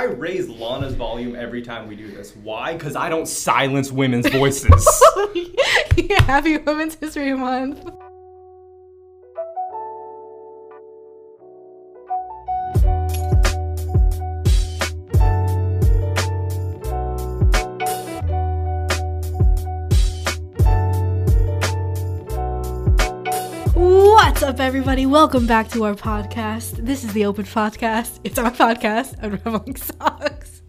[0.00, 2.34] I raise Lana's volume every time we do this.
[2.34, 2.72] Why?
[2.72, 5.02] Because I don't silence women's voices.
[6.20, 7.84] happy Women's History Month.
[24.90, 25.06] Everybody?
[25.06, 26.84] Welcome back to our podcast.
[26.84, 28.18] This is the OPUS Podcast.
[28.24, 30.62] It's our podcast on Reveling Socks.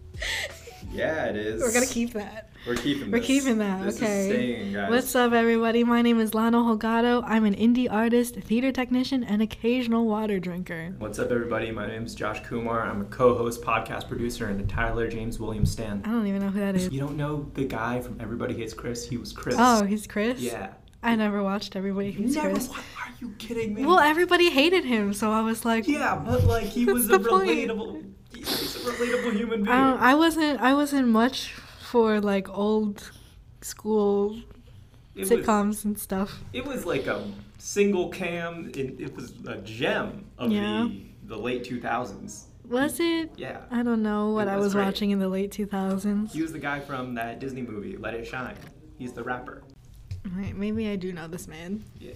[0.92, 1.60] yeah, it is.
[1.60, 2.52] We're gonna keep that.
[2.64, 3.10] We're keeping.
[3.10, 3.26] We're this.
[3.26, 3.82] keeping that.
[3.82, 4.28] This okay.
[4.28, 4.90] staying, guys.
[4.90, 5.82] What's up, everybody?
[5.82, 7.22] My name is Lana Delgado.
[7.22, 10.94] I'm an indie artist, theater technician, and occasional water drinker.
[11.00, 11.72] What's up, everybody?
[11.72, 12.82] My name is Josh Kumar.
[12.82, 16.00] I'm a co-host, podcast producer, and a Tyler James Williams stan.
[16.04, 16.92] I don't even know who that is.
[16.92, 19.04] You don't know the guy from Everybody Hates Chris?
[19.04, 19.56] He was Chris.
[19.58, 20.38] Oh, he's Chris.
[20.38, 20.74] yeah.
[21.02, 22.50] I never watched Everybody Hates Never.
[22.50, 22.68] Chris.
[22.68, 22.78] What?
[22.78, 23.84] Are you kidding me?
[23.84, 28.04] Well, everybody hated him, so I was like, yeah, but like he was a relatable.
[28.34, 29.68] He's a relatable human being.
[29.68, 30.60] I, I wasn't.
[30.60, 33.10] I wasn't much for like old
[33.60, 34.36] school
[35.14, 36.40] it was, sitcoms and stuff.
[36.52, 37.24] it was like a
[37.58, 38.70] single cam.
[38.74, 40.88] It, it was a gem of Yeah.
[40.88, 42.44] the the late 2000s.
[42.68, 43.30] Was it?
[43.36, 43.62] Yeah.
[43.70, 44.84] I don't know what It I was was great.
[44.84, 46.32] watching in the late 2000s.
[46.32, 48.56] He was the guy from that Disney movie, Let It Shine.
[48.98, 49.62] He's the rapper.
[50.36, 51.84] Wait, maybe I do know this man.
[51.98, 52.12] Yeah.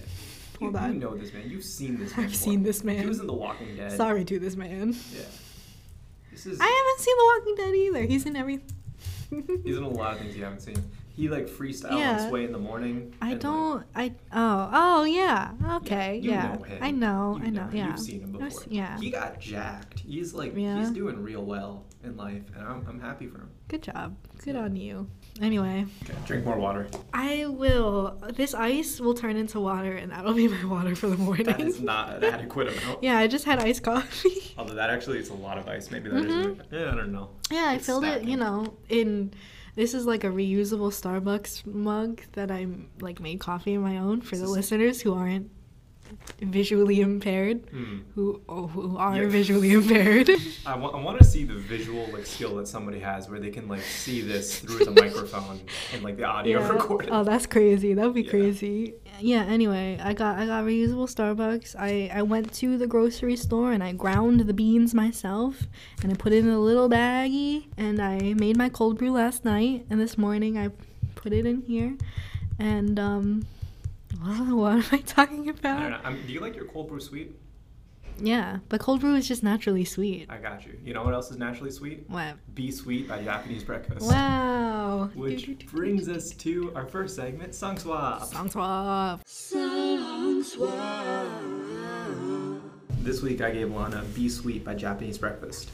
[0.60, 0.94] Hold you, on.
[0.94, 1.50] You know this man.
[1.50, 2.20] You've seen this man.
[2.26, 2.50] I've before.
[2.52, 2.98] seen this man.
[3.00, 3.92] He was in The Walking Dead.
[3.92, 4.94] Sorry to this man.
[5.14, 5.22] Yeah.
[6.30, 6.58] This is.
[6.60, 8.06] I haven't seen The Walking Dead either.
[8.06, 8.60] He's in every.
[9.64, 10.76] He's in a lot of things you haven't seen.
[11.16, 12.28] He like freestyle Yeah.
[12.28, 13.14] Sway in the morning.
[13.22, 13.84] I don't.
[13.94, 15.52] I oh oh yeah.
[15.76, 16.18] Okay.
[16.18, 16.52] you Yeah.
[16.54, 16.78] know him.
[16.82, 17.38] I know.
[17.40, 17.62] You I know.
[17.68, 17.76] him.
[17.76, 17.86] Yeah.
[17.88, 18.50] You've seen him before.
[18.50, 18.98] se- yeah.
[19.00, 20.00] He got jacked.
[20.00, 20.78] He's like Yeah.
[20.78, 23.50] he's doing real well in life, and I'm, I'm happy for him.
[23.68, 24.14] Good job.
[24.44, 25.08] Good on you.
[25.42, 26.86] Anyway, Okay, drink more water.
[27.12, 28.18] I will.
[28.34, 31.46] This ice will turn into water, and that'll be my water for the morning.
[31.46, 33.02] That is not an adequate amount.
[33.02, 34.54] yeah, I just had iced coffee.
[34.58, 35.90] Although that actually is a lot of ice.
[35.90, 36.56] Maybe that Mhm.
[36.58, 37.30] not Yeah, I don't know.
[37.50, 38.24] yeah, I It's filled it.
[38.24, 39.32] You know, in
[39.74, 42.66] this is like a reusable Starbucks mug that I
[43.00, 45.50] like made coffee in my own for the This is- listeners who aren't
[46.40, 47.98] visually impaired, Hmm.
[48.14, 49.28] who oh, who are Yeah.
[49.28, 50.28] visually impaired.
[50.66, 53.50] I want, I want to see the visual like skill that somebody has where they
[53.50, 55.60] can like see this through the microphone
[55.92, 56.68] and like the audio Yeah.
[56.72, 57.10] recorded.
[57.12, 57.94] Oh, that's crazy.
[57.94, 58.30] That would be Yeah.
[58.30, 58.94] crazy.
[59.20, 59.44] Yeah.
[59.44, 61.74] Anyway, I got I got reusable Starbucks.
[61.78, 65.64] I I went to the grocery store and I ground the beans myself
[66.02, 69.44] and I put it in a little baggie and I made my cold brew last
[69.44, 70.68] night and this morning I
[71.14, 71.96] put it in here
[72.58, 73.46] and um.
[74.20, 75.78] What am I talking about?
[75.78, 76.04] I don't about?
[76.04, 76.18] know.
[76.20, 77.36] Um, do you like your cold brew sweet?
[78.18, 80.26] Yeah, but cold brew is just naturally sweet.
[80.30, 80.78] I got you.
[80.82, 82.04] You know what else is naturally sweet?
[82.08, 82.36] What?
[82.54, 84.06] Be Sweet by Japanese Breakfast.
[84.06, 85.10] Wow.
[85.14, 88.24] Which brings us to our first segment, Song Swap.
[88.24, 89.20] Song swap.
[93.02, 95.70] This week I gave Lana Be Sweet by Japanese Breakfast.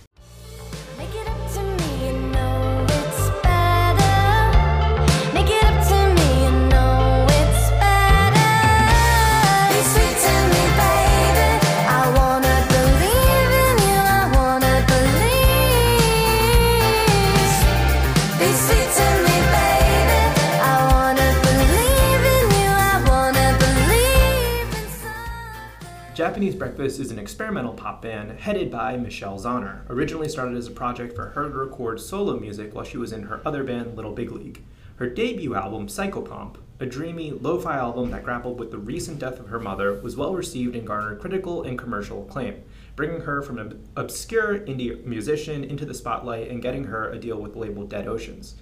[26.32, 29.82] Japanese Breakfast is an experimental pop band headed by Michelle Zauner.
[29.90, 33.24] Originally started as a project for her to record solo music while she was in
[33.24, 34.62] her other band, Little Big League.
[34.96, 39.40] Her debut album, Psychopomp, a dreamy, lo fi album that grappled with the recent death
[39.40, 42.62] of her mother, was well received and garnered critical and commercial acclaim,
[42.96, 47.36] bringing her from an obscure indie musician into the spotlight and getting her a deal
[47.36, 48.54] with the label Dead Oceans,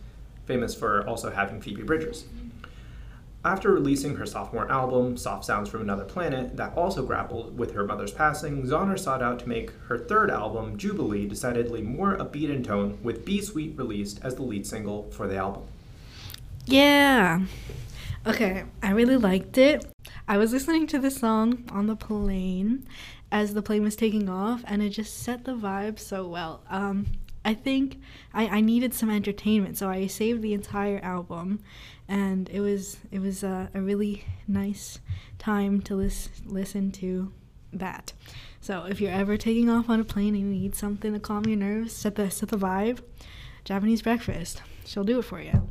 [0.44, 2.25] famous for also having Phoebe Bridgers.
[3.43, 7.87] After releasing her sophomore album, Soft Sounds from Another Planet, that also grappled with her
[7.87, 12.62] mother's passing, Zauner sought out to make her third album, Jubilee, decidedly more upbeat in
[12.62, 15.62] tone, with Be Sweet released as the lead single for the album.
[16.67, 17.41] Yeah.
[18.27, 19.87] Okay, I really liked it.
[20.29, 22.87] I was listening to the song on the plane
[23.33, 26.61] as the plane was taking off, and it just set the vibe so well.
[26.69, 27.06] Um,
[27.43, 27.99] I think
[28.34, 31.61] I, I needed some entertainment, so I saved the entire album,
[32.11, 34.99] and it was it was a, a really nice
[35.39, 37.33] time to lis- listen to
[37.73, 38.12] that.
[38.61, 41.47] So if you're ever taking off on a plane and you need something to calm
[41.47, 42.99] your nerves, set the set the vibe,
[43.65, 45.71] Japanese breakfast, she'll do it for you.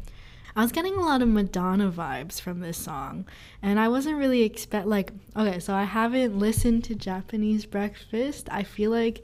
[0.55, 3.27] I was getting a lot of Madonna vibes from this song,
[3.61, 8.47] and I wasn't really expect like okay, so I haven't listened to Japanese Breakfast.
[8.49, 9.23] I feel like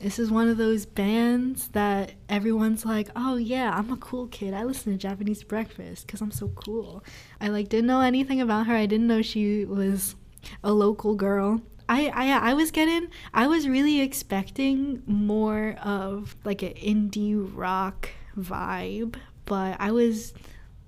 [0.00, 4.54] this is one of those bands that everyone's like, "Oh yeah, I'm a cool kid.
[4.54, 7.04] I listen to Japanese Breakfast cuz I'm so cool."
[7.40, 8.74] I like didn't know anything about her.
[8.74, 10.16] I didn't know she was
[10.64, 11.60] a local girl.
[11.88, 18.08] I, I I was getting I was really expecting more of like an indie rock
[18.36, 20.32] vibe, but I was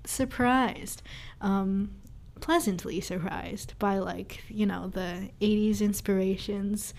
[0.05, 1.01] surprised.
[1.41, 1.91] Um
[2.39, 6.93] pleasantly surprised by like, you know, the 80s inspirations.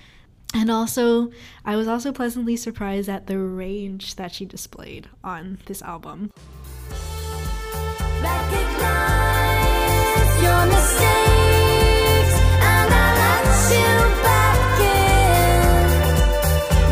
[0.56, 1.30] And also,
[1.64, 6.30] I was also pleasantly surprised at the range that she displayed on this album.
[8.22, 15.90] Recognize your mistakes, and I let you back in.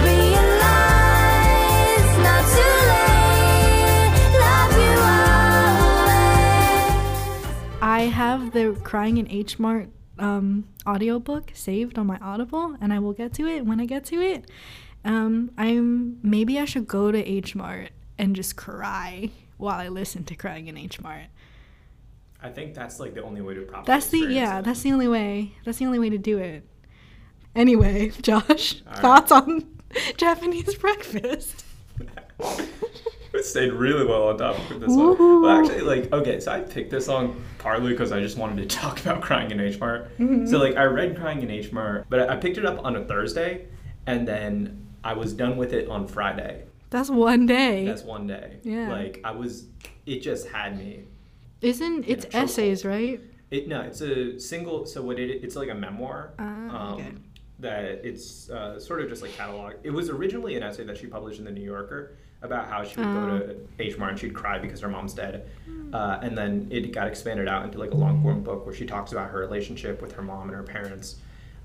[0.04, 4.14] Realize not too late.
[4.42, 4.94] Love you
[7.38, 7.46] always.
[7.80, 9.88] I have the Crying in H Mart
[10.22, 14.04] um, audiobook saved on my Audible, and I will get to it when I get
[14.06, 14.50] to it.
[15.04, 20.24] Um, I'm maybe I should go to H Mart and just cry while I listen
[20.24, 21.24] to Crying in H Mart.
[22.40, 23.84] I think that's like the only way to properly.
[23.86, 24.64] That's the yeah, it.
[24.64, 25.54] that's the only way.
[25.64, 26.64] That's the only way to do it.
[27.54, 29.00] Anyway, Josh, All right.
[29.02, 29.66] thoughts on
[30.16, 31.64] Japanese breakfast?
[33.34, 35.16] it stayed really well on topic with this one.
[35.16, 35.42] Woohoo.
[35.42, 38.76] Well, actually, like, okay, so I picked this song partly because I just wanted to
[38.76, 40.16] talk about Crying in H Mart.
[40.18, 40.46] Mm-hmm.
[40.46, 43.04] So, like, I read Crying in H Mart, but I picked it up on a
[43.04, 43.66] Thursday,
[44.06, 46.64] and then I was done with it on Friday.
[46.90, 47.86] That's one day.
[47.86, 48.58] That's one day.
[48.62, 48.90] Yeah.
[48.90, 49.66] Like, I was,
[50.04, 51.04] it just had me.
[51.62, 53.20] Isn't it's essays, right?
[53.52, 54.84] It no, it's a single.
[54.84, 56.32] So what it it's like a memoir.
[56.38, 57.12] Ah, okay.
[57.60, 59.74] That it's uh, sort of just like catalog.
[59.84, 62.98] It was originally an essay that she published in the New Yorker about how she
[62.98, 63.14] would Oh.
[63.14, 65.48] go to H Mart and she'd cry because her mom's dead,
[65.92, 68.84] uh, and then it got expanded out into like a long form book where she
[68.86, 71.16] talks about her relationship with her mom and her parents,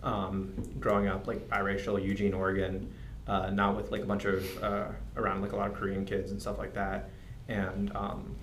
[0.04, 2.92] um, growing up like biracial Eugene, Oregon,
[3.28, 6.32] uh, not with like a bunch of uh, around like a lot of Korean kids
[6.32, 7.10] and stuff like that,
[7.48, 8.36] and um,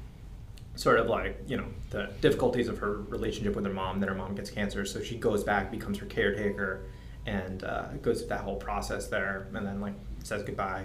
[0.76, 4.14] sort of like you know the difficulties of her relationship with her mom then her
[4.14, 6.80] mom gets cancer so she goes back becomes her caretaker
[7.26, 9.94] and uh, goes through that whole process there and then like
[10.24, 10.84] says goodbye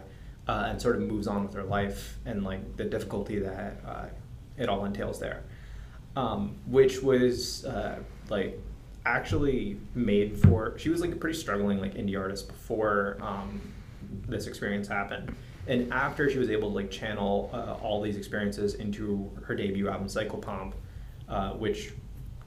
[0.49, 4.05] uh, and sort of moves on with her life and like the difficulty that uh,
[4.57, 5.43] it all entails there.
[6.15, 7.99] Um, which was uh,
[8.29, 8.59] like
[9.05, 13.61] actually made for she was like a pretty struggling like indie artist before um,
[14.27, 15.35] this experience happened.
[15.67, 19.87] And after she was able to like channel uh, all these experiences into her debut
[19.87, 20.73] album psychopomp
[21.27, 21.93] uh, which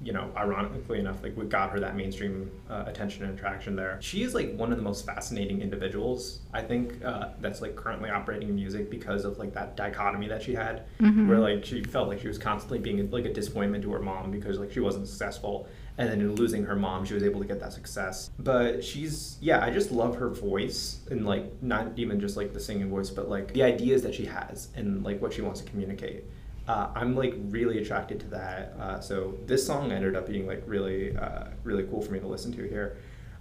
[0.03, 3.99] you know ironically enough like what got her that mainstream uh, attention and attraction there.
[4.01, 8.11] She is like one of the most fascinating individuals i think uh, that's like currently
[8.11, 10.85] operating in music because of like that dichotomy that she had
[11.29, 14.31] where like she felt like she was constantly being like a disappointment to her mom
[14.31, 15.67] because like she wasn't successful
[15.99, 18.31] and then in losing her mom she was able to get that success.
[18.39, 22.61] But she's yeah i just love her voice and like not even just like the
[22.61, 25.71] singing voice but like the ideas that she has and like what she wants to
[25.71, 26.25] communicate
[26.69, 28.75] uh, i'm like really attracted to that.
[28.79, 32.27] Uh, so this song ended up being like really uh, really cool for me to
[32.27, 32.99] listen to here.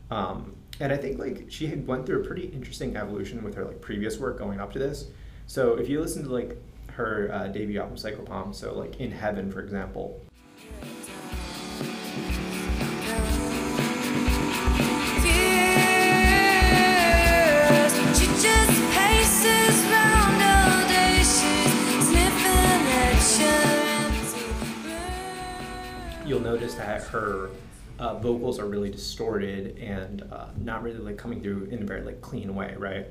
[0.10, 3.66] Um, and i think like she had went through a pretty interesting evolution with her
[3.66, 5.08] like previous work going up to this.
[5.48, 6.58] So if you listen to like
[6.94, 10.22] her uh, debut album psychopomp so like in heaven for example
[26.32, 27.50] you'll notice that her
[28.00, 32.04] uh, vocals are really distorted and uh, not really like coming through in a very
[32.04, 33.08] like clean way, right?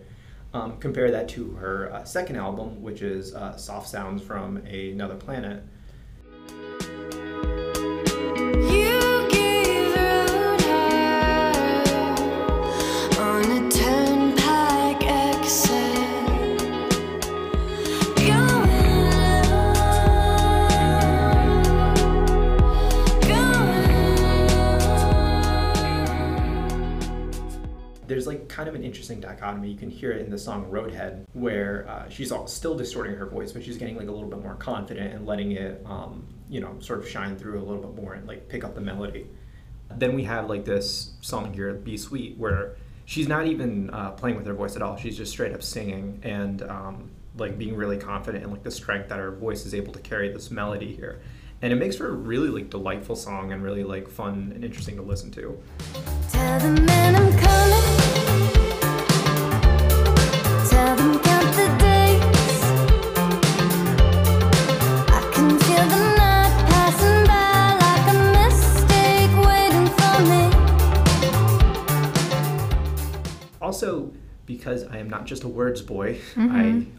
[0.54, 5.16] Um, compare that to her uh, second album, which is uh, "Soft Sounds from Another
[5.16, 5.62] Planet."
[28.20, 29.70] There's like kind of an interesting dichotomy.
[29.70, 33.24] You can hear it in the song "Roadhead," where uh, she's all, still distorting her
[33.24, 36.60] voice, but she's getting like a little bit more confident and letting it, um, you
[36.60, 39.26] know, sort of shine through a little bit more and like pick up the melody.
[39.96, 44.36] Then we have like this song here, "Be Sweet," where she's not even uh, playing
[44.36, 44.98] with her voice at all.
[44.98, 49.08] She's just straight up singing and um, like being really confident in like the strength
[49.08, 51.22] that her voice is able to carry this melody here.
[51.62, 54.96] And it makes for a really like delightful song and really like fun and interesting
[54.96, 55.58] to listen to.
[73.82, 74.12] Also,
[74.46, 76.50] because I am not just a words boy, Mhm.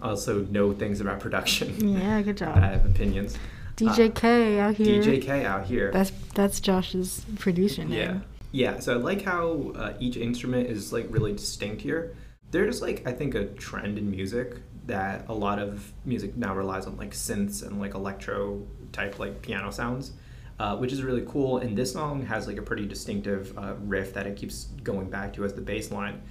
[0.01, 1.75] I also know things about production.
[1.99, 2.57] Yeah, good job.
[2.57, 3.37] I have opinions.
[3.75, 5.01] DJ K out here.
[5.01, 5.91] DJ K out here.
[5.91, 7.93] That's that's Josh's producer name.
[7.93, 8.19] yeah.
[8.53, 12.15] Yeah, so I like how uh, each instrument is like really distinct here.
[12.51, 14.57] There's like I think a trend in music
[14.87, 18.61] that a lot of music now relies on like synths and like electro
[18.91, 20.11] type like piano sounds,
[20.59, 21.59] uh, which is really cool.
[21.59, 25.31] And this song has like a pretty distinctive uh, riff that it keeps going back
[25.35, 26.21] to as the bass line.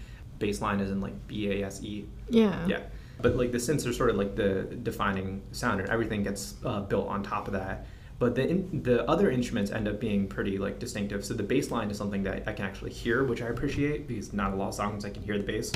[0.40, 2.06] Bass line is in like B A S E.
[2.28, 2.66] Yeah.
[2.66, 2.80] Yeah.
[3.22, 6.80] But like the synths are sort of like the defining sound, and everything gets uh,
[6.80, 7.86] built on top of that.
[8.18, 11.24] But the in, the other instruments end up being pretty like distinctive.
[11.24, 14.32] So the bass line is something that I can actually hear, which I appreciate because
[14.32, 15.70] not a lot of songs I can hear the bass.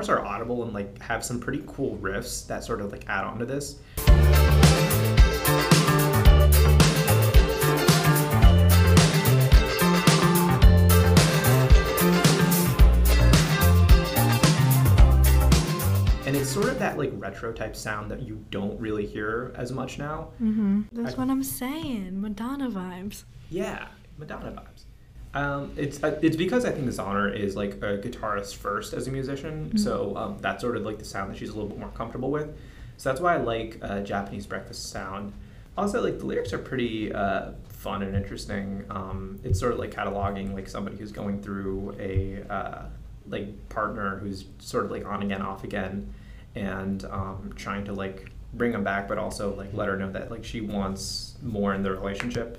[0.00, 3.24] Guitars are audible and like have some pretty cool riffs that sort of like add
[3.24, 3.76] on to this.
[16.26, 19.70] And it's sort of that like retro type sound that you don't really hear as
[19.70, 20.30] much now.
[20.42, 20.82] Mm-hmm.
[20.92, 22.20] That's I- what I'm saying.
[22.20, 23.22] Madonna vibes.
[23.48, 23.86] Yeah,
[24.18, 24.85] Madonna vibes.
[25.36, 29.10] Um, it's uh, it's because I think Zauner is like a guitarist first as a
[29.10, 31.90] musician, so um, that's sort of like the sound that she's a little bit more
[31.90, 32.56] comfortable with.
[32.96, 35.34] So that's why I like uh, Japanese breakfast sound.
[35.76, 38.86] Also, like the lyrics are pretty uh, fun and interesting.
[38.88, 42.82] Um, it's sort of like cataloging like somebody who's going through a uh,
[43.28, 46.14] like partner who's sort of like on again, off again,
[46.54, 50.30] and um, trying to like bring them back, but also like let her know that
[50.30, 52.58] like she wants more in the relationship.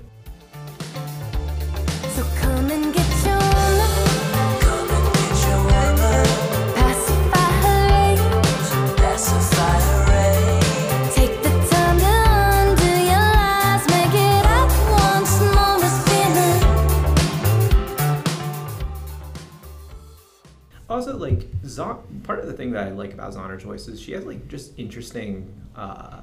[20.98, 24.10] Also, like Zon, part of the thing that I like about Zauner's voice is she
[24.14, 25.48] has like just interesting.
[25.76, 26.22] Uh,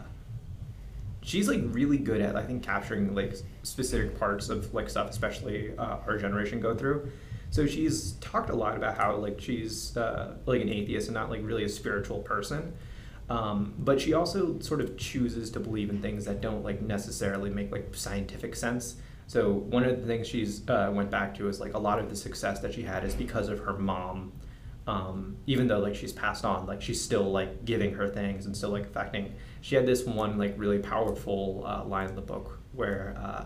[1.22, 5.72] she's like really good at I think capturing like specific parts of like stuff, especially
[5.78, 7.10] uh, our generation go through.
[7.52, 11.30] So she's talked a lot about how like she's uh, like an atheist and not
[11.30, 12.74] like really a spiritual person.
[13.30, 17.50] Um, but she also sort of chooses to believe in things that don't like necessarily
[17.50, 18.98] make like scientific sense.
[19.28, 22.10] So one of the things she's uh, went back to is like a lot of
[22.10, 24.34] the success that she had is because of her mom.
[24.88, 28.56] Um, even though like she's passed on, like she's still like giving her things and
[28.56, 29.34] still like affecting.
[29.62, 33.46] She had this one like really powerful uh, line in the book where uh,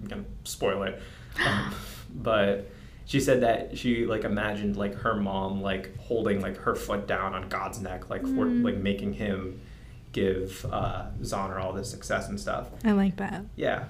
[0.00, 1.00] I'm gonna spoil it,
[1.44, 1.74] um,
[2.14, 2.68] but
[3.04, 7.34] she said that she like imagined like her mom like holding like her foot down
[7.34, 9.60] on God's neck, like for like making him
[10.10, 11.06] give uh,
[11.60, 12.68] all this success and stuff.
[12.84, 13.44] I like that.
[13.54, 13.84] Yeah,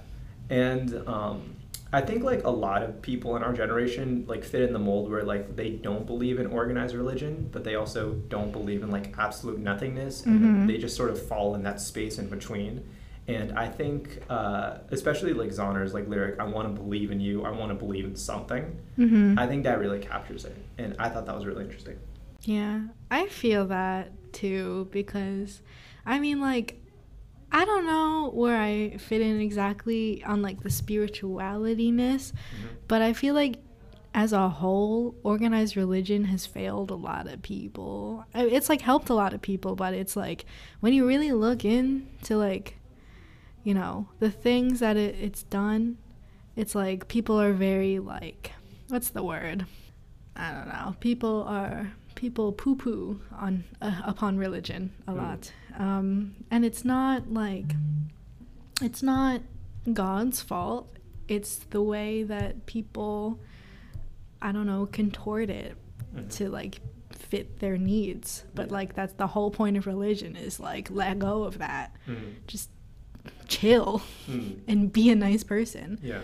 [0.50, 1.55] and um,
[1.96, 5.10] I think like a lot of people in our generation like fit in the mold
[5.10, 9.14] where like they don't believe in organized religion, but they also don't believe in like
[9.18, 10.66] absolute nothingness, and Mhm.
[10.66, 12.84] they just sort of fall in that space in between.
[13.28, 17.44] And I think, uh, especially like Zauner's like lyric, "I want to believe in you.
[17.44, 18.64] I want to believe in something."
[18.98, 19.38] Mm-hmm.
[19.38, 21.96] I think that really captures it, and I thought that was really interesting.
[22.44, 25.62] Yeah, I feel that too because
[26.04, 26.78] I mean like
[27.56, 32.66] I don't know where I fit in exactly on like the spiritualityness, mm-hmm.
[32.86, 33.60] but I feel like
[34.12, 38.26] as a whole, organized religion has failed a lot of people.
[38.34, 40.44] It's like helped a lot of people, but it's like
[40.80, 42.76] when you really look into like
[43.64, 45.96] you know, the things that it, it's done,
[46.56, 48.52] it's like people are very like
[48.88, 49.64] what's the word?
[50.36, 50.94] I don't know.
[51.00, 55.16] People are people poo poo on uh, upon religion a Mm.
[55.16, 57.74] lot, um, and it's not like
[58.82, 59.40] it's not
[59.92, 60.88] God's fault.
[61.28, 63.38] It's the way that people,
[64.42, 65.76] I don't know, contort it
[66.14, 66.30] Mhm.
[66.36, 66.80] to like
[67.10, 68.44] fit their needs.
[68.54, 68.72] But Yeah.
[68.74, 71.94] like that's the whole point of religion is like let go of that.
[72.06, 72.34] Mhm.
[72.46, 72.70] Just
[73.48, 74.58] chill Mm.
[74.68, 75.98] and be a nice person.
[76.02, 76.20] Yeah.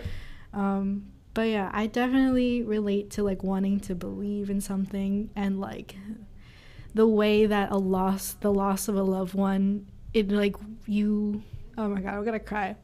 [0.53, 5.95] Um, but yeah, I definitely relate to like wanting to believe in something and like
[6.93, 11.41] the way that a loss, the loss of a loved one, it like you.
[11.77, 12.75] Oh my god, I'm gonna cry.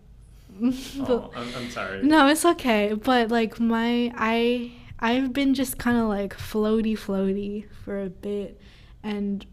[0.61, 2.01] Oh, I'm, I'm sorry.
[2.01, 2.93] No, it's okay.
[2.93, 8.59] But like my I I've been just kind of like floaty floaty for a bit
[9.03, 9.45] and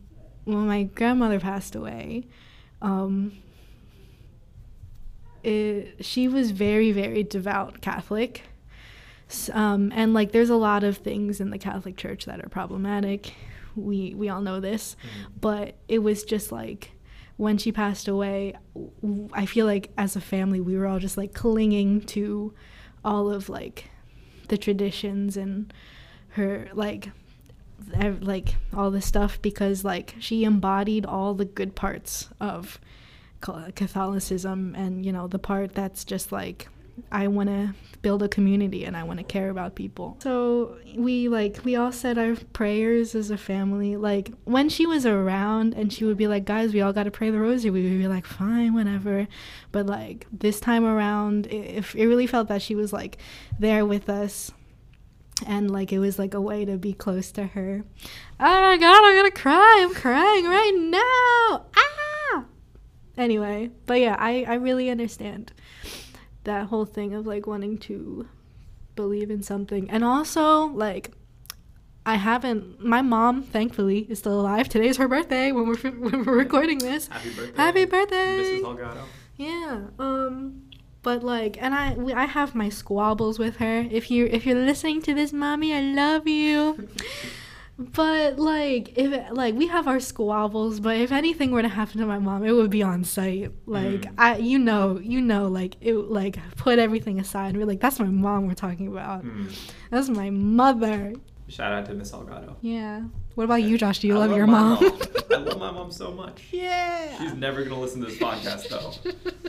[0.44, 2.24] when my grandmother passed away,
[2.80, 3.32] um
[5.42, 8.42] it, she was very very devout Catholic.
[9.52, 13.32] Um, and like there's a lot of things in the Catholic Church that are problematic.
[13.74, 15.40] We we all know this Mhm.
[15.40, 16.92] but it was just like
[17.36, 18.54] when she passed away
[19.34, 22.54] I feel like as a family we were all just like clinging to
[23.04, 23.90] all of like
[24.48, 25.70] the traditions and
[26.30, 27.10] her like
[28.22, 32.80] like all this stuff because like she embodied all the good parts of
[33.74, 36.68] Catholicism and you know the part that's just like
[37.12, 40.16] I want to build a community and I want to care about people.
[40.22, 43.96] So we like we all said our prayers as a family.
[43.96, 47.10] Like when she was around and she would be like, "Guys, we all got to
[47.10, 49.26] pray the rosary." We would be like, "Fine, whatever."
[49.72, 53.18] But like this time around, i- if it really felt that she was like
[53.58, 54.50] there with us
[55.46, 57.84] and like it was like a way to be close to her.
[58.40, 59.80] Oh my god, I'm gonna cry.
[59.82, 61.66] I'm crying right now.
[61.76, 62.44] Ah.
[63.18, 65.52] Anyway, but yeah, I I really understand
[66.46, 68.26] that whole thing of like wanting to
[68.94, 71.12] believe in something, and also like.
[72.08, 72.80] I haven't.
[72.80, 74.68] My mom, thankfully, is still alive.
[74.68, 77.08] Today's her birthday when we're when we're recording this.
[77.08, 77.56] Happy birthday.
[77.56, 78.38] Happy birthday.
[78.38, 78.62] Mrs.
[78.62, 79.04] Delgado.
[79.36, 79.86] Yeah.
[79.98, 80.62] Um
[81.02, 83.86] but like and I we, I have my squabbles with her.
[83.90, 86.88] If you if you're listening to this mommy, I love you.
[87.78, 92.06] but like if like we have our squabbles, but if anything were to happen to
[92.06, 93.52] my mom, it would be on site.
[93.66, 94.14] Like Mm.
[94.18, 97.56] I you know, you know like it like put everything aside.
[97.56, 99.22] We're like that's my mom we're talking about.
[99.22, 99.48] Hmm.
[99.90, 101.14] That's my mother.
[101.48, 102.56] Shout out to Miss Delgado.
[102.60, 103.02] Yeah.
[103.36, 104.00] What about you, Josh?
[104.00, 104.78] Do you I love, your my mom?
[105.30, 106.48] I love my mom so much.
[106.50, 107.18] yeah.
[107.18, 109.12] She's never gonna listen to this podcast though.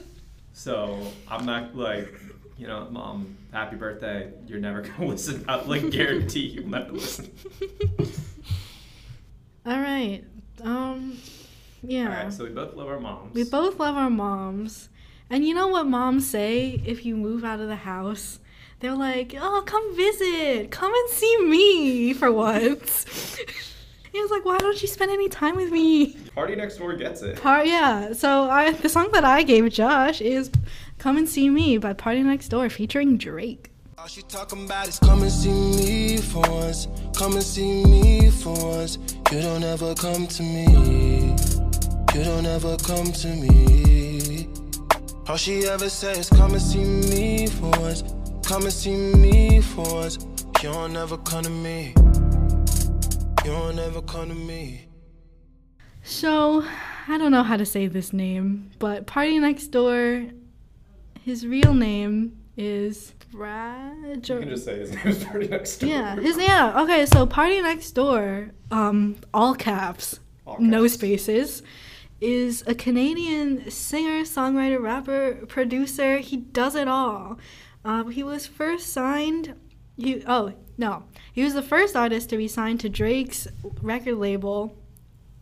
[0.54, 2.12] So I'm not like,
[2.58, 4.32] you know, mom, happy birthday.
[4.48, 5.46] You're never gonna listen.
[5.48, 7.32] I like guarantee you'll never listen.
[9.66, 10.24] All right.
[10.64, 11.18] Um
[11.84, 12.04] yeah.
[12.04, 13.34] All right, so we both love our moms.
[13.34, 14.90] We both love our moms.
[15.30, 18.40] And you know what moms say if you move out of the house?
[18.80, 20.72] They're like, oh, come visit.
[20.72, 23.06] Come and see me for once.
[24.12, 26.14] he was like, why don't you spend any time with me?
[26.36, 27.42] Party next door gets it.
[27.42, 30.52] Par- yeah, so I, the song that I gave Josh is
[31.00, 33.70] Come and See Me by Party Next Door featuring Drake.
[34.00, 36.88] All she talking about is come and see me for once.
[37.16, 38.98] Come and see me for once.
[39.32, 41.36] You don't ever come to me.
[42.16, 44.50] You don't ever come to me.
[45.28, 48.04] All she ever says, come and see me for once.
[48.44, 50.18] Come and see me for once.
[50.64, 51.94] You don't ever come to me.
[53.46, 54.88] You don't ever come to me.
[56.02, 56.66] So,
[57.08, 60.28] I don't know how to say this name, but Party Next Door,
[61.28, 64.26] his real name is Brad.
[64.30, 65.90] You can just say his name is Party next door.
[65.90, 66.82] Yeah, his yeah.
[66.84, 71.64] Okay, so Party Next Door, um, all caps, All no spaces,
[72.22, 76.20] is a Canadian singer, songwriter, rapper, producer.
[76.20, 77.38] He does it all.
[77.84, 79.54] Um, he was first signed.
[79.98, 83.50] He oh no, he was the first artist to be signed to Drake's
[83.82, 84.78] record label.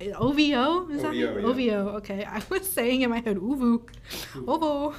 [0.02, 1.15] OVO is OVO, it?
[1.15, 1.28] yeah.
[1.28, 1.89] OVO.
[1.98, 3.88] Okay, I was saying in my head, Uvu,
[4.48, 4.95] OVO.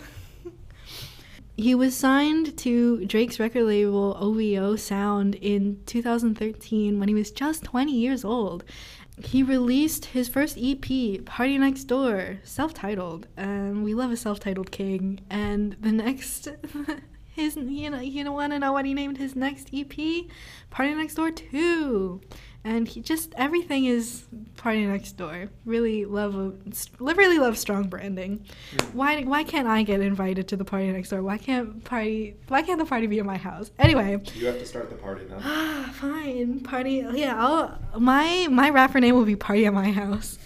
[1.59, 7.65] He was signed to Drake's record label OVO Sound in 2013 when he was just
[7.65, 8.63] 20 years old.
[9.25, 15.21] He released his first EP, Party Next Door, self-titled, and we love a self-titled king.
[15.31, 16.49] And the next,
[17.25, 20.27] his you know you want to know what he named his next EP?
[20.69, 22.21] Party Next Door Two,
[22.67, 24.25] and he just everything is
[24.57, 25.51] Party Next Door.
[25.65, 26.53] Really love a,
[27.01, 28.45] really love strong branding.
[28.93, 31.23] Why why can't I get invited to the Party Next Door?
[31.23, 33.71] Why can't party why can't the party be at my house?
[33.79, 34.21] Anyway.
[34.35, 35.39] You have to start the party now.
[35.41, 36.61] Ah, fine.
[36.61, 37.05] Party.
[37.13, 40.39] Yeah, I'll, my my rapper name will be Party at My House.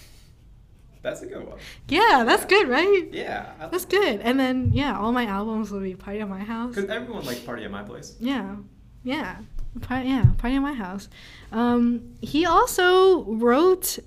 [1.01, 1.57] That's a good one.
[1.87, 3.07] Yeah, that's good, right?
[3.11, 3.53] Yeah.
[3.71, 4.19] That's good.
[4.19, 6.75] And then yeah, all my albums will be Party at My House.
[6.75, 8.15] Because everyone likes party at my place.
[8.19, 8.57] Yeah,
[9.03, 9.39] yeah,
[9.79, 10.25] Par- yeah.
[10.37, 11.07] Party at My House.
[11.51, 13.99] Um, he also wrote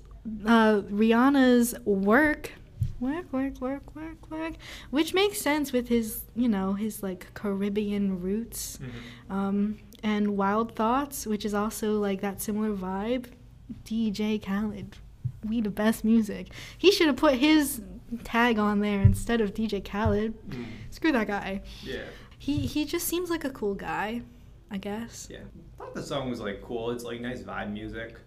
[0.45, 2.51] uh, Rihanna's work.
[2.99, 4.53] Work, work, work, work, work,
[4.89, 8.79] which makes sense with his, you know, his like Caribbean roots.
[9.29, 13.25] Um, and Wild Thoughts, which is also like that similar vibe.
[13.83, 14.95] DJ Khaled,
[15.43, 16.47] we the best music.
[16.77, 17.81] He should have put his
[18.23, 20.33] tag on there instead of DJ Khaled.
[20.49, 20.65] Mm.
[20.91, 21.61] Screw that guy.
[21.83, 22.03] Yeah.
[22.37, 24.21] He he just seems like a cool guy,
[24.71, 25.27] I guess.
[25.31, 25.39] Yeah.
[25.39, 26.91] I thought the song was like cool.
[26.91, 28.17] It's like nice vibe music.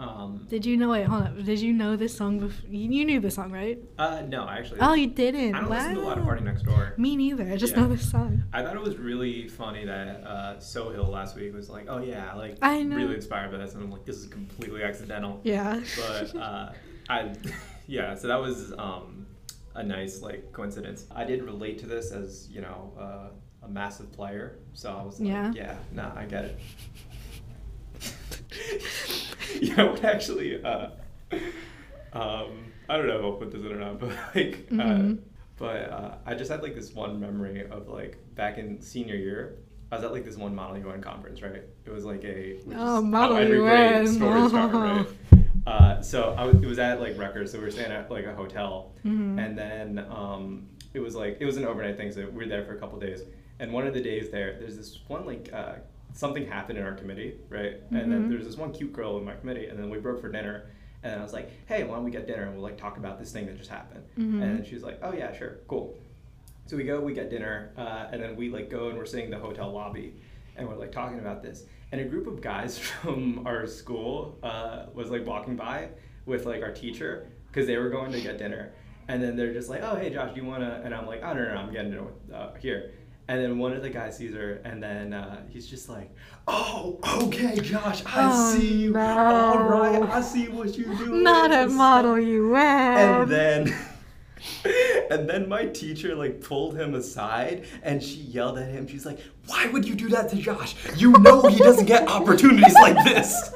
[0.00, 0.90] Um, Did you know?
[0.90, 1.44] Wait, hold up.
[1.44, 2.38] Did you know this song?
[2.38, 2.70] Before?
[2.70, 3.80] You, knew this song, right?
[3.98, 4.78] uh, no, actually.
[4.80, 5.56] Oh, you didn't.
[5.56, 6.28] I don't listen to a lot of Wow.
[6.30, 6.94] Party Next Door.
[6.98, 7.50] Me neither.
[7.50, 7.80] I just Yeah.
[7.82, 8.44] know this song.
[8.52, 12.32] I thought it was really funny that uh, Sohill last week was like, "Oh yeah,
[12.34, 12.94] like I know.
[12.94, 15.80] really inspired by this," and I'm like, "This is completely accidental." Yeah.
[15.96, 16.72] But uh,
[17.08, 17.32] I,
[17.88, 19.26] yeah, so that was um,
[19.74, 21.06] a nice like coincidence.
[21.12, 23.28] I did relate to this as you know uh,
[23.62, 25.52] a massive player, so I was like, Yeah.
[25.54, 26.58] "Yeah, nah, I get it."
[29.60, 30.04] yeah, what?
[30.04, 30.88] Actually, uh,
[32.12, 35.18] um, I don't know if I'll put this in or not, but like, uh, Mhm.
[35.56, 39.56] but uh, I just had like this one memory of like back in senior year,
[39.90, 41.62] I was at like this one Model UN conference, right?
[41.84, 44.06] It was like a Oh, Model UN.
[44.06, 45.06] story start, right?
[45.66, 48.24] Uh, so I was, it was at like Rutgers, so we were staying at like
[48.24, 49.38] a hotel, Mm-hmm.
[49.38, 52.64] and then um, it was like it was an overnight thing, so we were there
[52.64, 53.22] for a couple days.
[53.60, 55.74] And one of the days there, there's this one like uh,
[56.12, 57.74] something happened in our committee, right?
[57.90, 58.10] And Mm-hmm.
[58.10, 60.66] then there's this one cute girl in my committee, and then we broke for dinner.
[61.02, 63.18] And I was like, "Hey, why don't we get dinner and we'll like talk about
[63.18, 64.42] this thing that just happened?" Mm-hmm.
[64.42, 65.96] And she was like, "Oh yeah, sure, cool."
[66.66, 69.26] So we go, we get dinner, uh, and then we like go and we're sitting
[69.26, 70.14] in the hotel lobby,
[70.56, 71.64] and we're like talking about this.
[71.92, 75.88] And a group of guys from our school uh, was like walking by
[76.26, 78.72] with like our teacher because they were going to get dinner,
[79.08, 81.32] and then they're just like, "Oh hey Josh, do you wanna?" And I'm like, "Oh
[81.32, 82.90] no no, no I'm getting dinner with, uh, here."
[83.28, 86.10] And then one of the guys sees her, and then uh, he's just like,
[86.46, 88.92] "Oh, okay, Josh, I Oh, see you.
[88.92, 89.00] no.
[89.00, 93.20] All right, I see what you do." Not a Model you UN.
[93.22, 93.74] And then
[95.10, 98.86] and then my teacher like pulled him aside and she yelled at him.
[98.86, 100.74] She's like, "Why would you do that to Josh?
[100.96, 103.52] You know he doesn't get opportunities like this."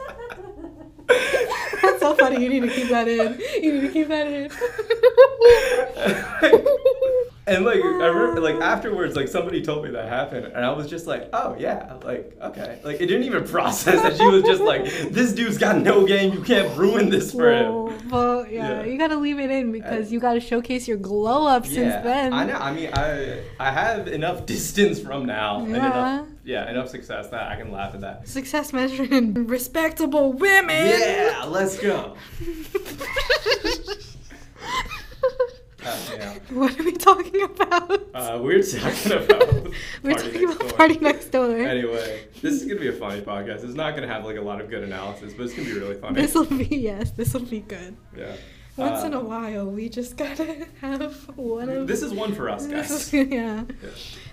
[1.09, 2.43] That's so funny.
[2.43, 3.41] You need to keep that in.
[3.63, 4.51] You need to keep that in.
[7.47, 10.89] and like I remember, like afterwards, like somebody told me that happened, and I was
[10.89, 14.61] just like, "Oh yeah, like okay." Like it didn't even process that she was just
[14.63, 16.33] like, "This dude's got no game.
[16.33, 18.85] You can't ruin this for him." Well, yeah, Yeah.
[18.85, 22.33] you gotta leave it in because you gotta showcase your glow up since Yeah, then.
[22.33, 22.55] I know.
[22.57, 25.77] I mean, I I have enough distance from now, and Yeah.
[25.87, 28.29] enough, yeah, enough success that I can laugh at that.
[28.29, 30.87] Success measured in respectable women.
[30.89, 32.17] Yeah, let's go.
[35.85, 36.35] Uh, yeah.
[36.51, 37.91] What are we talking about?
[38.15, 40.73] Uh, we're talking about We're party talking next about door.
[40.79, 41.57] party next door.
[41.59, 43.65] Anyway, this is gonna be a funny podcast.
[43.65, 45.97] It's not gonna have like a lot of good analysis, but it's gonna be really
[45.97, 46.21] funny.
[46.21, 47.11] This will be yes.
[47.13, 47.97] This will be good.
[48.17, 48.37] yeah.
[48.77, 51.87] Once in Uh, a while, we just gotta have one of.
[51.87, 52.91] This is one for us, guys.
[52.91, 53.27] is- yeah.
[53.31, 53.65] Yeah.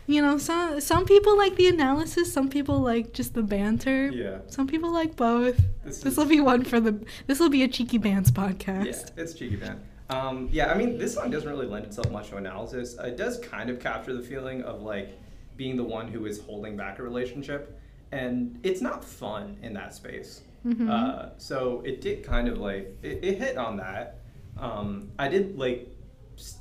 [0.08, 2.32] You know, some some people like the analysis.
[2.32, 4.08] Some people like just the banter.
[4.10, 4.40] Yeah.
[4.48, 5.58] Some people like both.
[5.84, 7.04] This This is- will be one for the.
[7.28, 8.86] This will be a cheeky bands podcast.
[8.86, 9.82] Yeah, it's cheeky man.
[10.10, 12.96] Um, yeah, I mean, this song doesn't really lend itself much to analysis.
[13.00, 15.10] It does kind of capture the feeling of like
[15.56, 17.80] being the one who is holding back a relationship,
[18.12, 20.42] and it's not fun in that space.
[20.66, 20.90] Mhm.
[20.90, 24.20] Uh, so it did kind of like it, it hit on that.
[24.58, 25.88] Um, I did like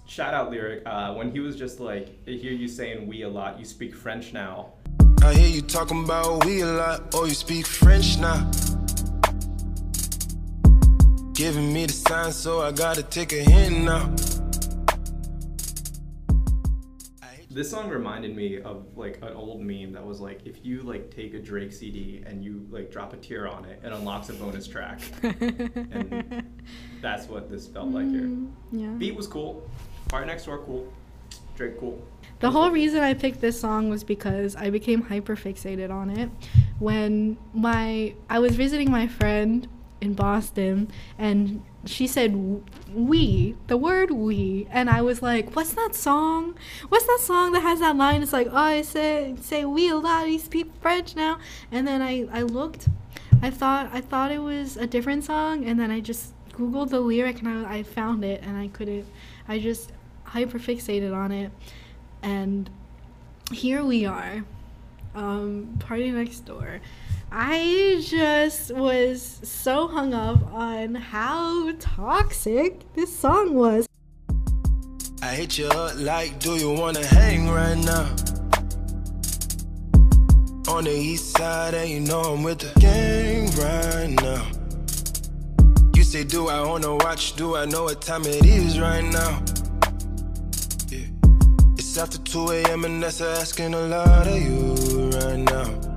[0.06, 3.28] shout out lyric uh, when he was just like, I hear you saying we a
[3.28, 3.58] lot.
[3.58, 4.72] You speak French now.
[5.22, 8.50] I hear you talking about we a lot, or you speak French now.
[11.38, 14.12] Giving me the sign, so I gotta take a hint now.
[17.48, 21.14] This song reminded me of like an old meme that was like, if you like
[21.14, 24.33] take a Drake CD and you like drop a tear on it, it unlocks a
[24.33, 25.01] bonus track.
[25.22, 26.44] and
[27.01, 28.22] that's what this felt like here.
[28.22, 28.88] Mm, yeah.
[28.98, 29.70] Beat was cool.
[30.09, 30.92] Part next door cool.
[31.55, 32.05] Drake cool.
[32.40, 36.31] The whole reason I picked this song was because I became hyper fixated on it
[36.81, 39.68] when my I was visiting my friend
[40.00, 45.94] in Boston and she said we the word we and I was like what's that
[45.94, 46.54] song?
[46.88, 48.22] What's that song that has that line?
[48.22, 51.38] It's like oh I say say we a lot you speak French now.
[51.72, 52.88] And then I I looked
[53.42, 57.00] I thought I thought it was a different song and then I just googled the
[57.00, 59.06] lyric and I, I found it and I couldn't
[59.46, 59.92] I just
[60.24, 61.50] hyper fixated on it.
[62.22, 62.68] And
[63.50, 64.44] here we are
[65.14, 66.80] um party next door
[67.31, 73.88] i just was so hung up on how toxic this song was
[75.21, 78.05] I hit you up like, do you wanna hang right now?
[80.69, 84.47] On the east side, and you know I'm with the gang right now.
[85.97, 87.35] You say, do I wanna watch?
[87.35, 89.43] Do I know what time it is right now?
[90.88, 91.09] Yeah.
[91.77, 92.85] It's after 2 a.m.
[92.85, 95.88] and that's asking a lot of you right now.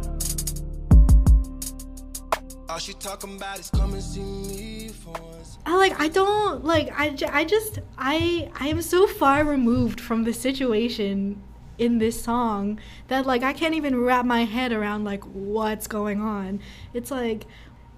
[2.72, 5.58] All she talking about is come and see me for once.
[5.66, 10.24] I like I don't like I, I just I I am so far removed from
[10.24, 11.44] the situation
[11.78, 12.80] in this song
[13.10, 16.62] that like I can't even wrap my head around like what's going on.
[16.94, 17.46] It's like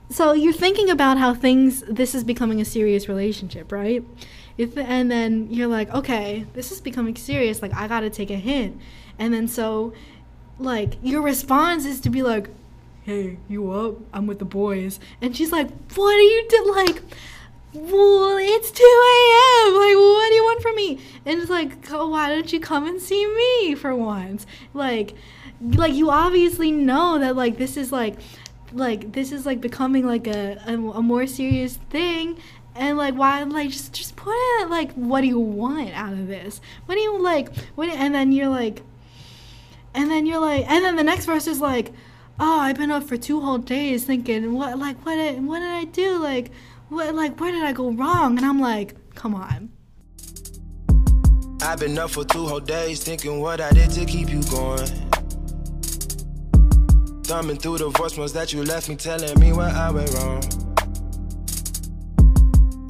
[0.09, 4.03] so you're thinking about how things this is becoming a serious relationship, right?
[4.57, 7.61] If, and then you're like, okay, this is becoming serious.
[7.61, 8.81] Like I gotta take a hint,
[9.19, 9.93] and then so,
[10.57, 12.49] like your response is to be like,
[13.03, 13.97] hey, you up?
[14.13, 16.73] I'm with the boys, and she's like, what are you do?
[16.73, 17.01] Like,
[17.73, 19.73] well, it's 2 a.m.
[19.75, 20.99] Like, what do you want from me?
[21.25, 24.45] And it's like, oh, why don't you come and see me for once?
[24.73, 25.15] Like,
[25.61, 28.15] like you obviously know that like this is like
[28.73, 32.37] like this is like becoming like a, a, a more serious thing
[32.75, 36.27] and like why like just just put it like what do you want out of
[36.27, 38.81] this what do you like what and then you're like
[39.93, 41.91] and then you're like, and then the next verse is like,
[42.39, 45.69] oh, I've been up for two whole days thinking, what, like, what, did, what did
[45.69, 46.17] I do?
[46.17, 46.51] Like,
[46.89, 48.37] what, like, where did I go wrong?
[48.37, 49.69] And I'm like, come on.
[51.61, 54.87] I've been up for two whole days thinking what I did to keep you going.
[57.23, 60.43] Thumbing through the voicemails that you left me telling me where I went wrong.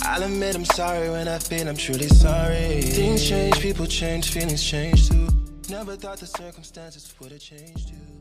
[0.02, 2.82] I'll admit I'm sorry when I feel I'm truly sorry.
[2.82, 5.28] Things change, people change, feelings change too.
[5.70, 8.13] Never thought the circumstances would have changed you.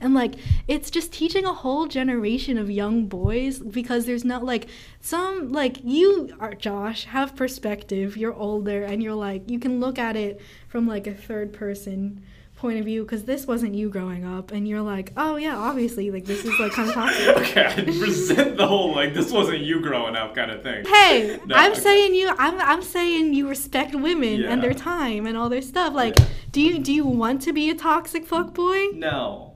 [0.00, 0.34] And like
[0.68, 4.66] it's just teaching a whole generation of young boys because there's not like
[5.00, 9.98] some like you are josh have perspective you're older and you're like you can look
[9.98, 12.22] at it from like a third person
[12.56, 16.12] point of view because this wasn't you growing up and you're like oh yeah obviously
[16.12, 19.62] like this is like kind of toxic Okay, I resent the whole like this wasn't
[19.62, 20.84] you growing up kind of thing.
[20.86, 21.80] hey No, i'm okay.
[21.80, 25.92] saying you i'm i'm saying you respect women and their time and all their stuff
[25.92, 26.26] like Yeah.
[26.52, 29.51] do you do you want to be a toxic fuck boy No,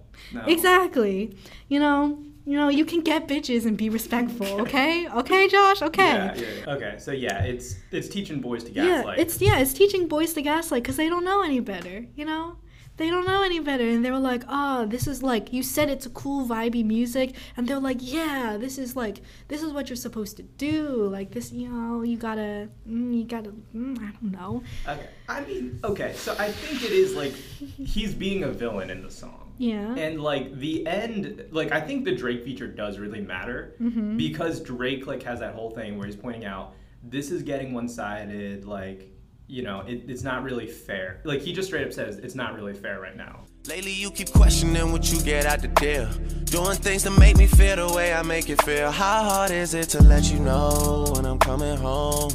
[0.46, 1.36] Exactly.
[1.68, 5.08] You know, you know, you can get bitches and be respectful, okay?
[5.08, 5.82] Okay, Josh?
[5.82, 6.06] Okay.
[6.06, 6.74] Yeah, yeah, yeah.
[6.74, 9.18] Okay, so yeah, it's it's teaching boys to gaslight.
[9.18, 12.24] Yeah, it's yeah, it's teaching boys to gaslight because they don't know any better, you
[12.24, 12.56] know?
[12.98, 15.90] They don't know any better, and they were like, "Oh, this is like you said
[15.90, 19.90] it's a cool, vibey music," and they're like, "Yeah, this is like this is what
[19.90, 21.06] you're supposed to do.
[21.06, 25.08] Like this, you know, you gotta, mm, you gotta, mm, I don't know." Okay.
[25.28, 29.10] I mean, okay, so I think it is like he's being a villain in the
[29.10, 29.45] song.
[29.58, 29.94] Yeah.
[29.94, 34.16] And like the end, like I think the Drake feature does really matter Mm-hmm.
[34.16, 38.64] because Drake like has that whole thing where he's pointing out this is getting one-sided,
[38.64, 39.12] like
[39.48, 41.20] you know, it, it's not really fair.
[41.24, 43.44] Like he just straight up says it's not really fair right now.
[43.68, 46.08] Lately, you keep questioning what you get out the deal.
[46.44, 48.90] Doing things to make me feel the way I make it feel.
[48.90, 52.32] How hard is it to let you know when I'm coming home?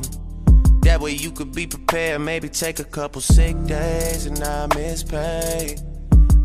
[0.84, 5.04] That way you could be prepared, maybe take a couple sick days and not miss
[5.04, 5.76] pay.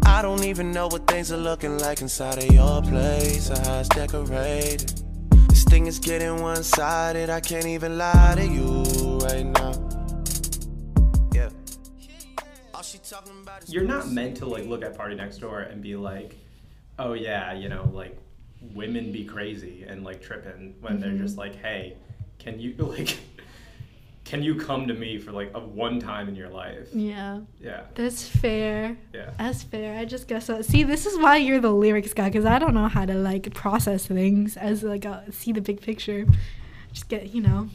[0.07, 3.81] I don't even know what things are looking like inside of your place or how
[3.81, 5.03] it's decorated.
[5.49, 9.73] This thing is getting one sided, I can't even lie to you right now.
[11.35, 11.51] Yeah.
[12.73, 15.63] All she talking about is You're not meant to like look at Party Next Door
[15.63, 16.37] and be like,
[16.99, 18.17] oh yeah, you know, like
[18.75, 21.23] women be crazy and like tripping when they're mm-hmm.
[21.23, 21.97] just like, hey,
[22.39, 23.19] can you like,
[24.27, 26.89] can you come to me for like a one time in your life?
[26.93, 27.41] Yeah.
[27.61, 28.97] Yeah, That's fair.
[29.15, 29.31] yeah.
[29.39, 29.97] That's fair.
[29.99, 30.61] I just guess so.
[30.63, 33.55] See, this is why you're the lyrics guy, because I don't know how to like
[33.55, 36.27] process things as like a, see the big picture.
[36.93, 37.69] Just get you know.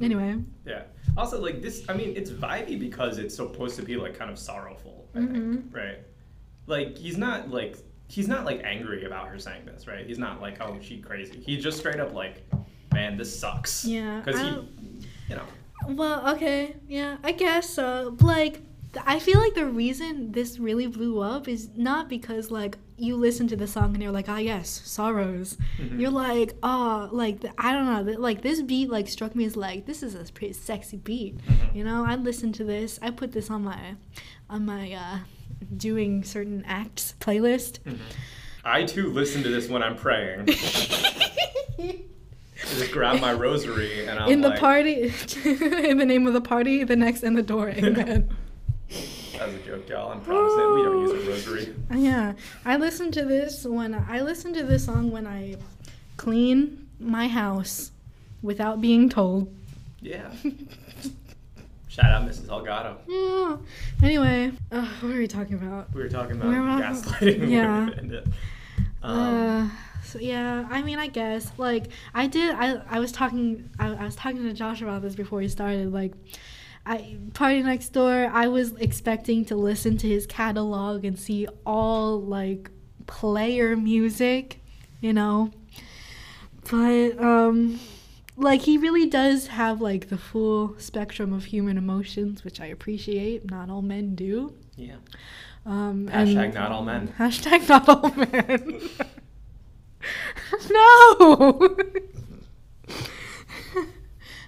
[0.00, 0.36] Anyway.
[0.64, 0.84] Yeah.
[1.16, 4.38] Also, like this, I mean, it's vibey because it's supposed to be like kind of
[4.38, 5.08] sorrowful.
[5.14, 5.74] I think, Mhm.
[5.74, 5.98] right?
[6.66, 7.76] Like he's not like
[8.06, 10.06] he's not like angry about her saying this, right?
[10.06, 11.40] He's not like, oh, she crazy.
[11.44, 12.48] He's just straight up like,
[12.94, 13.84] man, this sucks.
[13.84, 14.46] Yeah, Because he,
[15.28, 15.42] you know.
[15.96, 18.16] Well, okay, yeah, I guess so.
[18.20, 18.60] Like,
[19.06, 23.46] I feel like the reason this really blew up is not because like you listen
[23.48, 25.56] to the song and you're like, ah, yes, sorrows.
[25.78, 26.00] Mhm.
[26.00, 29.86] You're like, oh, like I don't know, like this beat like struck me as like
[29.86, 31.38] this is a pretty sexy beat.
[31.38, 31.74] Mhm.
[31.76, 32.98] You know, I listened to this.
[33.00, 33.94] I put this on my,
[34.48, 35.18] on my uh,
[35.76, 37.78] doing certain acts playlist.
[38.64, 40.48] I too listen to this when I'm praying.
[42.62, 45.02] I just grab my rosary and I'm in the like, party,
[45.44, 47.68] in the name of the party, the next in the door.
[47.76, 48.28] Amen.
[49.38, 50.12] That was a joke, y'all.
[50.12, 50.74] I'm Protestant.
[50.74, 51.74] We don't use a rosary.
[51.96, 55.56] Yeah, I listen to this when I listen to this song when I
[56.16, 57.90] clean my house
[58.42, 59.52] without being told.
[60.00, 60.30] Yeah.
[61.88, 62.46] Shout out Mrs.
[62.46, 62.98] Delgado.
[63.08, 63.56] Yeah.
[64.02, 65.92] Anyway, uh, what are we talking about?
[65.92, 68.22] We were talking about We're on- gaslighting yeah.
[69.02, 69.68] um, uh,
[70.18, 72.54] yeah, I mean, I guess like I did.
[72.54, 73.70] I I was talking.
[73.78, 75.92] I, I was talking to Josh about this before he started.
[75.92, 76.14] Like,
[76.86, 78.30] I party next door.
[78.32, 82.70] I was expecting to listen to his catalog and see all like
[83.06, 84.60] player music,
[85.00, 85.50] you know.
[86.70, 87.80] But um,
[88.36, 93.50] like he really does have like the full spectrum of human emotions, which I appreciate.
[93.50, 94.54] Not all men do.
[94.76, 94.96] yeah.
[95.66, 97.08] Um, Hashtag and- not all men.
[97.18, 98.80] Hashtag not all men.
[100.70, 101.76] no.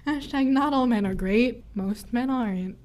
[0.07, 1.63] Hashtag not all men are great.
[1.75, 2.77] Most men aren't.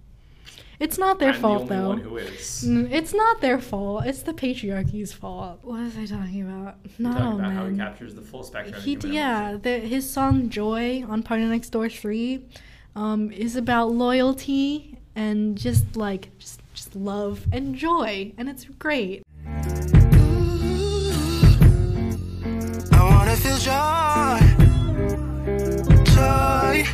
[0.79, 1.89] It's not their I'm fault the though.
[1.89, 2.63] one who is.
[2.65, 4.07] It's not their fault.
[4.07, 5.59] It's the patriarchy's fault.
[5.63, 6.77] What was I talking about?
[7.01, 7.79] Not Talking all about how he men.
[7.79, 8.77] captures the full spectrum.
[8.77, 12.45] of He, yeah, the, his song "Joy" on Party Next Door Three
[12.95, 19.25] um, is about loyalty and just like just just love and joy, and it's great.
[26.19, 26.85] I.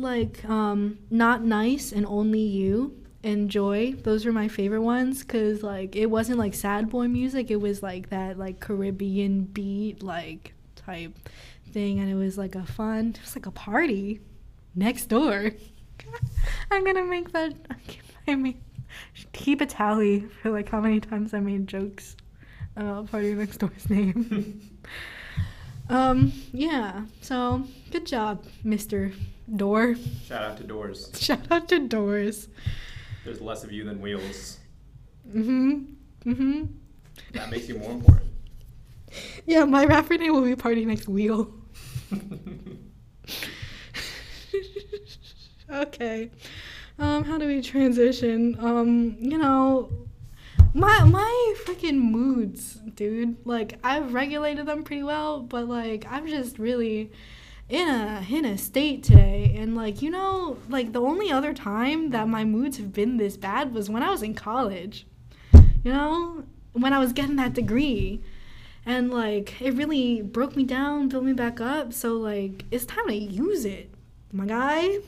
[0.00, 3.94] like um, Not Nice and Only You and Joy.
[4.02, 7.50] Those were my favorite ones because like it wasn't like sad boy music.
[7.50, 11.12] It was like that like Caribbean beat like type
[11.72, 13.14] thing, and it was like a fun.
[13.16, 14.20] It was like a party
[14.74, 15.50] next door.
[16.70, 17.54] I'm gonna make that.
[18.30, 18.60] I mean,
[19.32, 22.16] keep a tally for like how many times I made jokes
[22.76, 24.78] about PARTYNEXTDOOR's name.
[25.88, 27.02] um, yeah.
[27.20, 29.12] So good job, Mister
[29.54, 29.96] Door.
[30.26, 31.10] Shout out to Doors.
[31.20, 32.48] Shout out to Doors.
[33.24, 34.58] There's less of you than wheels.
[35.28, 35.94] Mhm.
[36.24, 36.68] Mhm.
[37.32, 38.26] That makes you more important.
[39.44, 41.52] Yeah, my rapper name will be Party Next Wheel.
[45.70, 46.30] okay.
[47.00, 48.58] Um, how do we transition?
[48.60, 49.90] Um, you know,
[50.74, 53.36] my my freaking moods, dude.
[53.46, 57.10] Like I've regulated them pretty well, but like I'm just really
[57.70, 62.10] in a in a state today and like you know like the only other time
[62.10, 65.06] that my moods have been this bad was when I was in college.
[65.54, 68.22] You know, when I was getting that degree.
[68.84, 71.94] And like it really broke me down, built me back up.
[71.94, 73.90] So like it's time to use it.
[74.32, 74.98] My guy.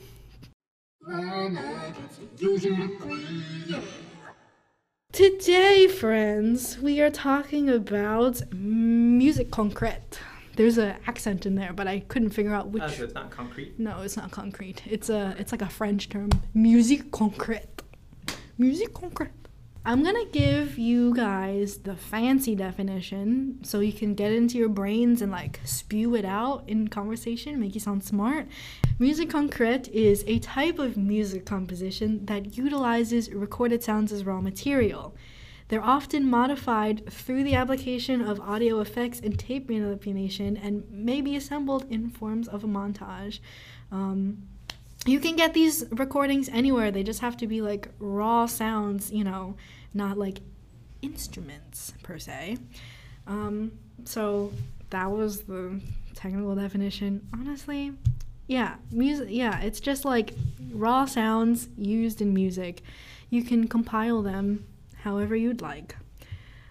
[5.10, 10.20] Today, friends, we are talking about music concrete.
[10.54, 12.84] There's an accent in there, but I couldn't figure out which.
[12.84, 13.80] Ah, so it's not concrete.
[13.80, 14.82] No, it's not concrete.
[14.86, 16.30] It's a it's like a French term.
[16.54, 17.82] Music concrète.
[18.56, 19.41] Music concrète.
[19.84, 25.20] I'm gonna give you guys the fancy definition so you can get into your brains
[25.20, 28.46] and like spew it out in conversation, make you sound smart.
[29.00, 35.16] Music concrète is a type of music composition that utilizes recorded sounds as raw material.
[35.66, 41.34] They're often modified through the application of audio effects and tape manipulation and may be
[41.34, 43.40] assembled in forms of a montage.
[43.90, 44.44] Um,
[45.06, 46.90] you can get these recordings anywhere.
[46.90, 49.56] They just have to be like raw sounds, you know,
[49.94, 50.38] not like
[51.02, 52.58] instruments per se.
[53.26, 53.72] Um,
[54.04, 54.52] so
[54.90, 55.80] that was the
[56.14, 57.26] technical definition.
[57.32, 57.92] Honestly,
[58.46, 59.28] yeah, music.
[59.30, 60.34] Yeah, it's just like
[60.72, 62.82] raw sounds used in music.
[63.30, 65.96] You can compile them however you'd like.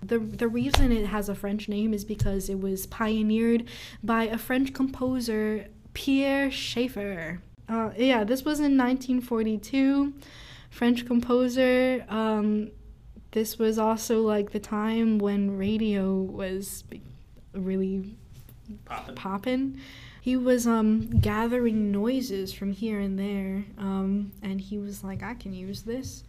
[0.03, 3.65] The, the reason it has a French name is because it was pioneered
[4.03, 7.41] by a French composer, Pierre Schaeffer.
[7.71, 10.13] Uh, yeah, this was in 1942.
[10.69, 12.05] French composer.
[12.09, 12.71] Um,
[13.31, 16.83] this was also like the time when radio was
[17.53, 18.15] really
[18.85, 19.15] popping.
[19.15, 19.81] poppin'.
[20.21, 25.33] He was um, gathering noises from here and there, um, and he was like, I
[25.33, 26.23] can use this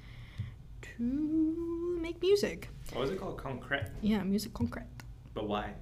[0.96, 2.68] to make music.
[2.92, 3.36] What was it called?
[3.36, 3.84] Concrete.
[4.00, 4.86] Yeah, music concrete.
[5.34, 5.72] But why?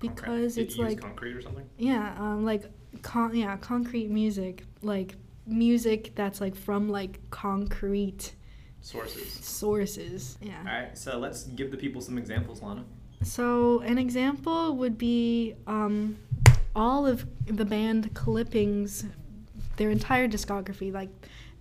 [0.00, 0.14] Concrete?
[0.24, 1.68] Because Did it's you use like- concrete or something.
[1.78, 2.64] Yeah, um, like
[3.02, 5.14] con- yeah, concrete music, like
[5.46, 8.34] music that's like from like concrete
[8.82, 9.32] Sources.
[9.32, 10.38] sources.
[10.40, 10.58] Yeah.
[10.60, 12.84] All right, so let's give the people some examples, Lana.
[13.22, 16.16] So an example would be um,
[16.74, 19.04] all of the band Clippings,
[19.76, 20.92] their entire discography.
[20.92, 21.10] Like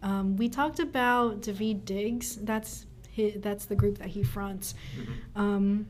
[0.02, 2.38] um, we talked about Daveed Diggs.
[2.38, 4.74] That's hi that's the group that he fronts.
[5.36, 5.88] Um,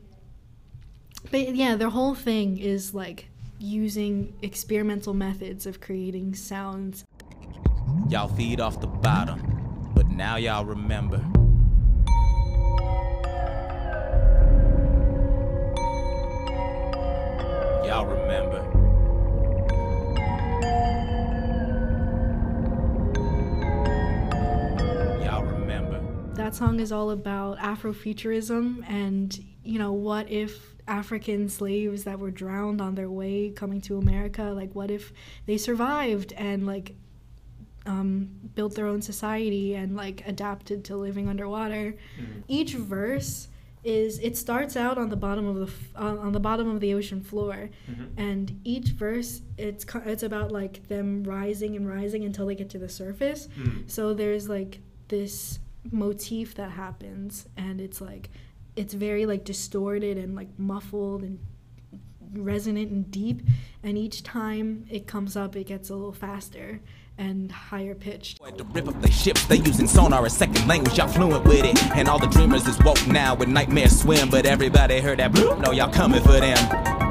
[1.30, 3.28] but yeah, their whole thing is like
[3.60, 7.04] using experimental methods of creating sounds.
[8.08, 11.18] Y'all feed off the bottom, but now y'all remember.
[17.86, 18.62] Y'all remember.
[25.22, 26.00] Y'all remember.
[26.34, 32.30] that song is all about Afrofuturism and, you know, what if African slaves that were
[32.30, 35.12] drowned on their way coming to America, like, what if
[35.46, 36.94] they survived and, like,
[37.86, 41.94] um, built their own society and, like, adapted to living underwater?
[42.20, 42.40] Mm-hmm.
[42.48, 43.48] Each verse
[43.82, 46.80] is it starts out on the bottom of the f- on, on the bottom of
[46.80, 47.70] the ocean floor.
[47.90, 48.20] Mm-hmm.
[48.20, 52.68] And each verse it's co- it's about like them rising and rising until they get
[52.70, 53.48] to the surface.
[53.58, 53.90] Mm.
[53.90, 55.60] So there's like this
[55.90, 58.28] motif that happens and it's like
[58.80, 61.38] it's very like distorted and like muffled and
[62.32, 63.42] resonant and deep
[63.82, 66.80] and each time it comes up it gets a little faster
[67.18, 71.06] and higher pitched To rip up their ships, they using sonar a second language, y'all
[71.06, 71.84] fluent with it.
[71.94, 75.60] And all the dreamers is woke now with nightmare swim, but everybody heard that bloop,
[75.60, 77.09] no, y'all coming for them.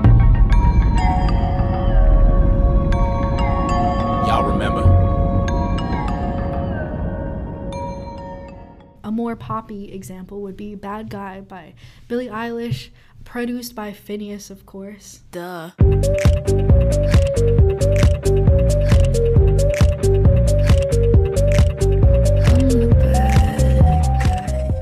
[9.19, 11.73] more poppy example would be Bad Guy by
[12.07, 12.87] Billie Eilish,
[13.25, 15.23] produced by Finneas, of course.
[15.33, 15.71] Duh.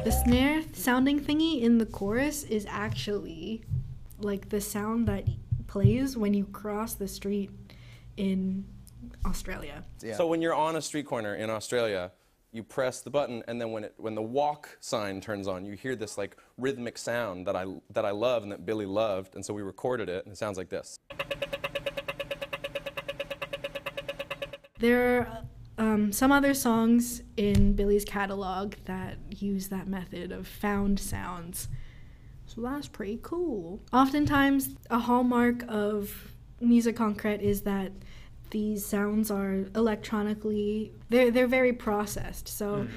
[0.05, 3.63] The snare sounding thingy in the chorus is actually
[4.19, 5.27] like the sound that
[5.65, 7.49] plays when you cross the street
[8.17, 8.65] in
[9.25, 9.83] Australia.
[10.03, 10.15] Yeah.
[10.15, 12.11] So when you're on a street corner in Australia,
[12.51, 15.73] you press the button, and then when it when the walk sign turns on, you
[15.73, 19.45] hear this like rhythmic sound that I that I love and that Billie loved, and
[19.45, 20.97] so we recorded it, and it sounds like this.
[24.79, 25.43] There are
[25.77, 31.67] um, some other songs in Billie's catalog that use that method of found sounds.
[32.45, 33.81] So that's pretty cool.
[33.91, 37.91] Oftentimes, a hallmark of music concrete is that
[38.51, 42.47] these sounds are electronically they're they're very processed.
[42.47, 42.87] So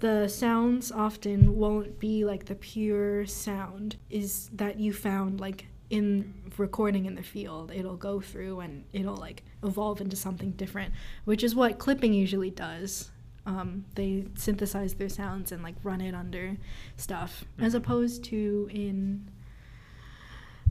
[0.00, 6.34] the sounds often won't be like the pure sound is that you found like in
[6.56, 7.72] recording in the field.
[7.74, 10.94] It'll go through and it'll like evolve into something different
[11.24, 13.10] which is what clipping usually does.
[13.46, 16.56] Um, they synthesize their sounds and like run it under
[16.96, 17.44] stuff.
[17.58, 19.30] As opposed to in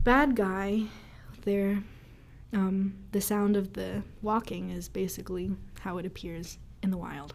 [0.04, 0.84] bad guy
[1.44, 1.82] their
[2.52, 7.34] um, the sound of the walking is basically how it appears in the wild.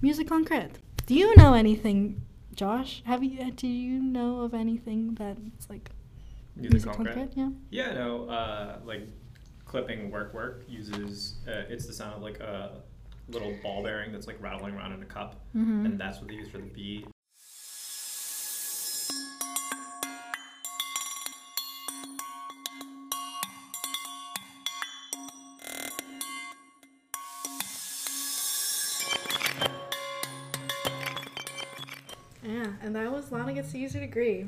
[0.00, 0.70] Music concrete
[1.06, 2.22] do you know anything
[2.54, 3.02] josh?
[3.06, 5.90] Have you do you know of anything that's like
[6.56, 7.30] Music concrete concrete.
[7.36, 7.48] yeah.
[7.70, 9.08] Yeah, no, uh, like
[9.64, 12.82] clipping work work uses uh, it's the sound of like a
[13.28, 15.86] little ball bearing that's like rattling around in a cup, Mm-hmm.
[15.86, 17.06] and that's what they use for the beat.
[32.94, 34.46] And that was lana gets to use her degree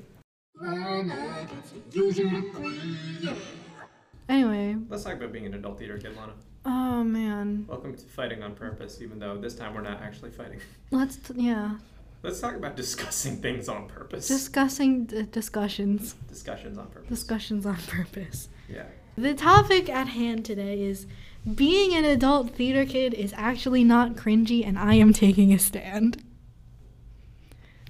[4.29, 6.33] anyway Let's talk about being an adult theater kid, Lana.
[6.67, 10.61] oh man Welcome to Fighting on Purpose, even though this time we're not actually fighting.
[10.91, 11.77] let's t- yeah
[12.23, 14.29] Let's talk about discussing things on purpose.
[14.29, 17.09] discussing d- discussions discussions on purpose.
[17.09, 18.85] discussions on purpose yeah.
[19.17, 21.07] The topic at hand today is
[21.55, 26.23] being an adult theater kid is actually not cringy, and I am taking a stand.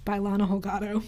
[0.05, 1.03] By Lana Delgado.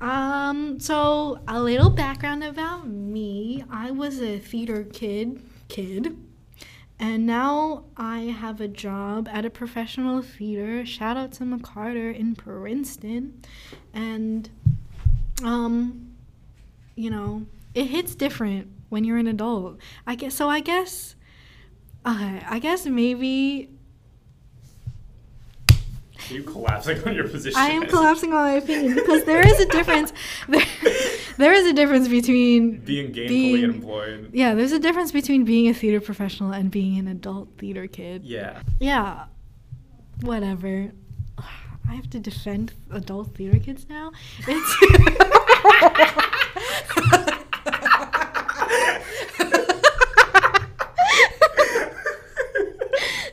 [0.00, 3.64] Um, so a little background about me.
[3.70, 6.16] I was a theater kid, kid,
[6.98, 10.86] and now I have a job at a professional theater.
[10.86, 13.42] Shout out to McCarter in Princeton,
[13.92, 14.48] and
[15.42, 16.14] um,
[16.94, 19.78] you know, it hits different when you're an adult.
[20.06, 20.48] I guess so.
[20.48, 21.16] I guess.
[22.04, 23.68] I guess maybe
[26.30, 27.58] Are you collapsing on your position?
[27.60, 30.12] I am collapsing on my opinion because there is a difference.
[30.48, 30.62] There,
[31.38, 34.30] there is a difference between Being gainfully being- employed.
[34.32, 38.24] Yeah, there's a difference between being a theater professional and being an adult theater kid.
[38.24, 38.62] Yeah.
[38.80, 39.24] Yeah,
[40.22, 40.90] whatever.
[41.88, 44.12] I have to defend adult theater kids now.
[44.46, 45.78] It's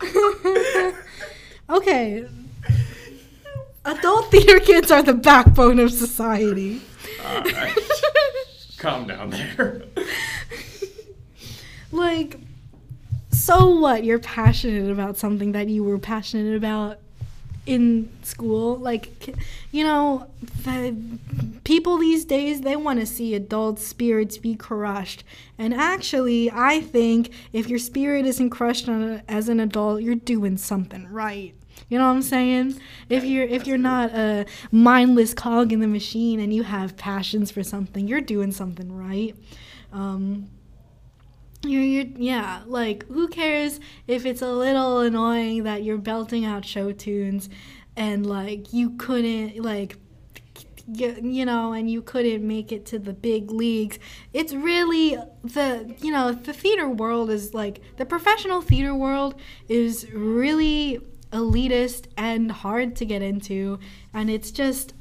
[1.69, 2.25] okay.
[3.85, 6.81] Adult theater kids are the backbone of society.
[7.23, 7.77] Alright.
[8.77, 9.83] Calm down there.
[11.91, 12.39] like
[13.31, 16.97] so what you're passionate about something that you were passionate about
[17.65, 19.35] in school like
[19.71, 20.27] you know
[20.63, 20.95] the
[21.63, 25.23] people these days they want to see adult spirits be crushed
[25.57, 30.13] and actually i think if your spirit isn't crushed on a, as an adult you're
[30.13, 31.55] doing something right
[31.89, 32.79] you know what i'm saying?
[33.09, 37.51] If you're if you're not a mindless cog in the machine and you have passions
[37.51, 39.35] for something you're doing something right.
[39.93, 40.49] Um
[41.63, 46.63] you're, you're yeah like who cares if it's a little annoying that you're belting out
[46.63, 47.49] show tunes
[47.95, 49.97] and like you couldn't like
[50.87, 53.99] you, you know and you couldn't make it to the big leagues.
[54.33, 59.35] It's really the you know the theater world is like the professional theater world
[59.67, 60.99] is really
[61.35, 63.79] elitist and hard to get into
[64.13, 64.93] and it's just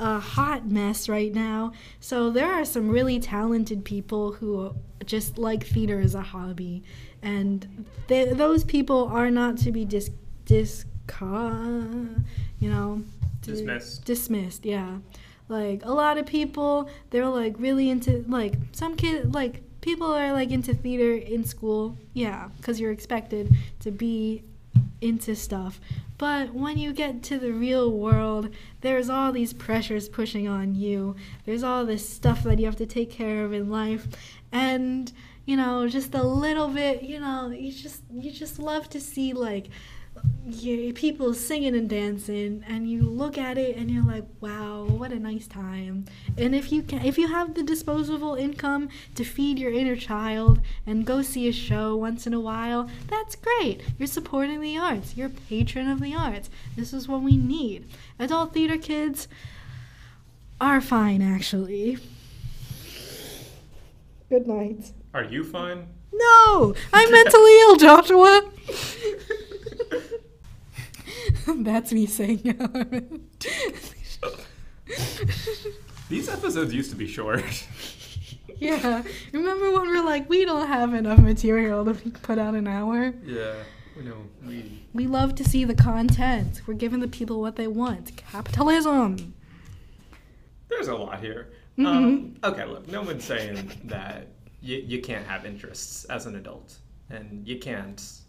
[0.00, 1.72] a hot mess right now.
[2.00, 4.74] So there are some really talented people who
[5.04, 6.82] just like theater as a hobby,
[7.22, 10.10] and th- those people are not to be dis
[10.46, 10.84] dis
[11.20, 13.02] you know
[13.42, 14.04] di- Dismissed.
[14.04, 14.98] Dismissed, yeah.
[15.48, 20.32] Like a lot of people, they're like really into like some kid like people are
[20.32, 24.44] like into theater in school, yeah, because you're expected to be
[25.00, 25.80] into stuff.
[26.18, 28.50] But when you get to the real world,
[28.82, 31.16] there's all these pressures pushing on you.
[31.46, 34.06] There's all this stuff that you have to take care of in life.
[34.52, 35.10] And,
[35.46, 39.32] you know, just a little bit, you know, you just you just love to see
[39.32, 39.68] like
[40.44, 45.12] yeah, people singing and dancing, and you look at it and you're like, wow, what
[45.12, 46.06] a nice time.
[46.36, 50.60] And if you can, if you have the disposable income to feed your inner child
[50.86, 53.82] and go see a show once in a while, that's great.
[53.98, 55.16] You're supporting the arts.
[55.16, 56.50] You're a patron of the arts.
[56.76, 57.88] This is what we need.
[58.18, 59.28] Adult theater kids
[60.60, 61.98] are fine, actually.
[64.28, 64.92] Good night.
[65.14, 65.86] Are you fine?
[66.12, 68.50] No, I'm mentally ill, Joshua.
[71.56, 72.38] That's me saying
[76.08, 77.44] These episodes used to be short.
[78.58, 79.02] Yeah.
[79.32, 83.14] Remember when we're like, we don't have enough material to put out an hour?
[83.24, 83.54] yeah.
[84.02, 84.16] No,
[84.46, 84.82] we.
[84.92, 86.60] We love to see the content.
[86.66, 88.14] We're giving the people what they want.
[88.16, 89.34] Capitalism.
[90.68, 91.48] There's a lot here.
[91.78, 91.86] Mm-hmm.
[91.86, 94.28] Um, okay, look, no one's saying that
[94.60, 96.76] you, you can't have interests as an adult,
[97.08, 98.19] and you can't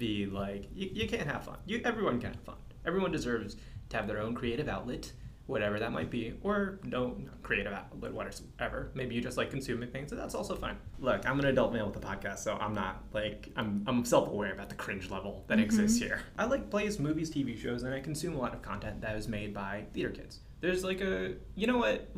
[0.00, 1.58] be like you, you can't have fun.
[1.66, 2.56] You everyone can have fun.
[2.84, 3.56] Everyone deserves
[3.90, 5.12] to have their own creative outlet,
[5.46, 8.90] whatever that might be, or no creative outlet, whatever.
[8.94, 10.78] Maybe you just like consuming things, and that's also fine.
[10.98, 14.52] Look, I'm an adult male with a podcast, so I'm not like I'm I'm self-aware
[14.52, 15.64] about the cringe level that mm-hmm.
[15.64, 16.22] exists here.
[16.38, 19.28] I like plays, movies, TV shows, and I consume a lot of content that is
[19.28, 20.40] made by theater kids.
[20.60, 22.10] There's like a, you know what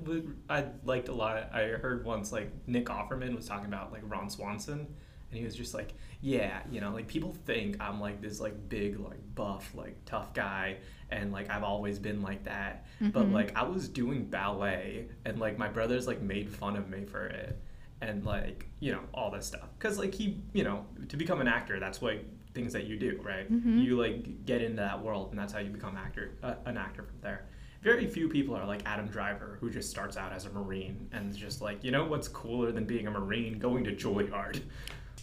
[0.49, 1.51] I liked a lot.
[1.53, 4.95] I heard once like Nick Offerman was talking about like Ron Swanson,
[5.33, 8.69] and he was just like, yeah, you know, like people think I'm like this like
[8.69, 10.77] big like buff like tough guy,
[11.11, 12.85] and like I've always been like that.
[13.01, 17.07] But like I was doing ballet, and like my brothers like made fun of me
[17.07, 17.59] for it,
[18.03, 21.49] and like you know all this stuff, because like he, you know, to become an
[21.49, 22.23] actor, that's what
[22.53, 23.51] things that you do, right?
[23.81, 27.03] You like get into that world, and that's how you become actor, uh, an actor
[27.03, 27.47] from there
[27.83, 31.35] very few people are like Adam Driver, who just starts out as a Marine and
[31.37, 33.59] just like, you know what's cooler than being a Marine?
[33.59, 34.63] Going to Juilliard.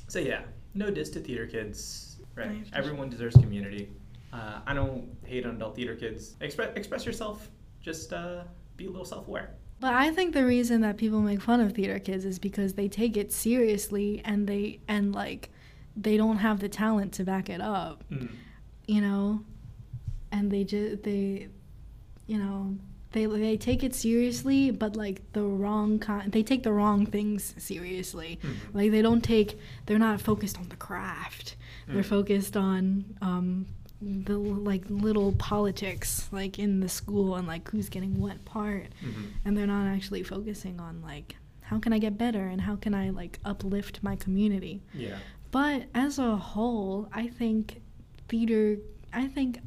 [0.10, 0.42] So yeah,
[0.74, 2.18] no diss to theater kids.
[2.36, 3.90] Right, everyone deserves community.
[4.34, 6.36] Uh, I don't hate on adult theater kids.
[6.42, 7.50] Express express yourself.
[7.82, 8.44] Just uh,
[8.78, 9.52] be a little self-aware.
[9.80, 12.88] But I think the reason that people make fun of theater kids is because they
[12.90, 15.50] take it seriously and they and like
[15.96, 18.30] they don't have the talent to back it up, Mm.
[18.88, 19.44] you know,
[20.32, 21.48] and they just they,
[22.28, 22.76] you know,
[23.12, 26.32] they they take it seriously, but like the wrong kind.
[26.32, 28.40] They take the wrong things seriously.
[28.74, 29.58] Like they don't take.
[29.86, 31.56] They're not focused on the craft.
[31.88, 33.66] They're focused on um,
[34.00, 39.24] the like little politics, like in the school and like who's getting what part Mm-hmm.
[39.44, 42.94] and they're not actually focusing on like how can I get better and how can
[42.94, 44.82] I like uplift my community.
[44.94, 45.18] Yeah.
[45.52, 47.82] But as a whole, I think
[48.28, 48.78] theater
[49.12, 49.60] I think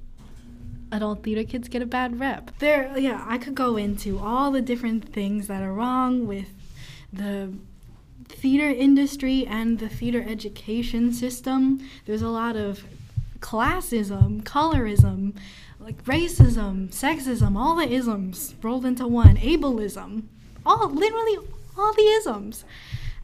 [0.92, 2.56] adult theater kids get a bad rep.
[2.58, 6.50] There yeah, I could go into all the different things that are wrong with
[7.12, 7.52] the
[8.28, 11.80] theater industry and the theater education system.
[12.06, 12.84] There's a lot of
[13.40, 15.34] classism, colorism,
[15.80, 20.24] like racism, sexism, all the isms rolled into one, ableism,
[20.64, 21.38] all literally
[21.76, 22.64] all the isms.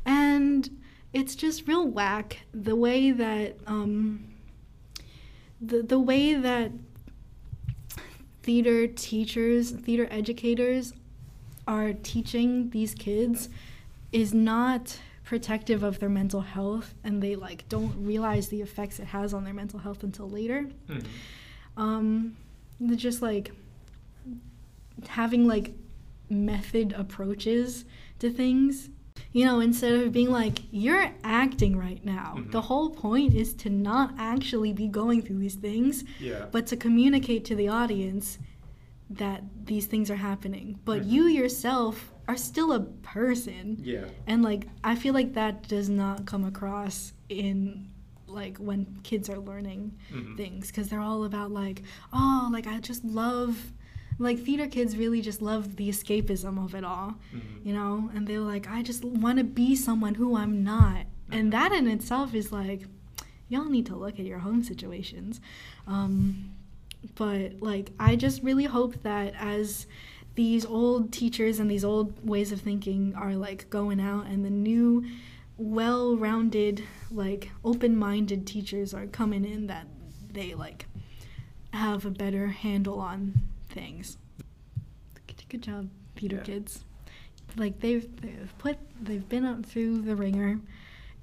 [0.05, 0.79] And
[1.13, 4.25] it's just real whack the way that um
[5.61, 6.73] the the way that
[8.49, 10.95] theater teachers, theater educators
[11.67, 13.51] are teaching these kids
[14.11, 19.05] is not protective of their mental health and they like don't realize the effects it
[19.09, 21.05] has on their mental health until later Mhm.
[21.77, 22.37] um
[22.81, 23.53] they're just like
[25.09, 25.75] having like
[26.31, 27.85] method approaches
[28.19, 28.89] to things
[29.33, 32.51] you know instead of being like you're acting right now Mhm.
[32.53, 36.47] the whole point is to not actually be going through these things Yeah.
[36.51, 38.39] but to communicate to the audience
[39.11, 44.05] that these things are happening but you yourself are still a person yeah.
[44.27, 47.89] and like i feel like that does not come across in
[48.27, 50.37] like when kids are learning Mhm.
[50.37, 53.73] things because they're all about like oh like i just love
[54.19, 57.41] like theater kids really just love the escapism of it all Mhm.
[57.65, 58.11] you know?
[58.15, 61.07] And they're like i just want to be someone who i'm not.
[61.31, 62.83] And that in itself is like
[63.49, 65.41] y'all need to look at your home situations.
[65.87, 66.51] Um
[67.15, 69.87] but like i just really hope that as
[70.35, 74.51] these old teachers and these old ways of thinking are like going out and the
[74.51, 75.05] new
[75.57, 79.87] well-rounded like open-minded teachers are coming in that
[80.33, 80.87] they like
[81.73, 83.35] have a better handle on
[83.69, 84.17] things
[85.27, 86.43] good, good job theater Yeah.
[86.43, 86.85] kids
[87.57, 90.61] like they've, they've put they've been up through the ringer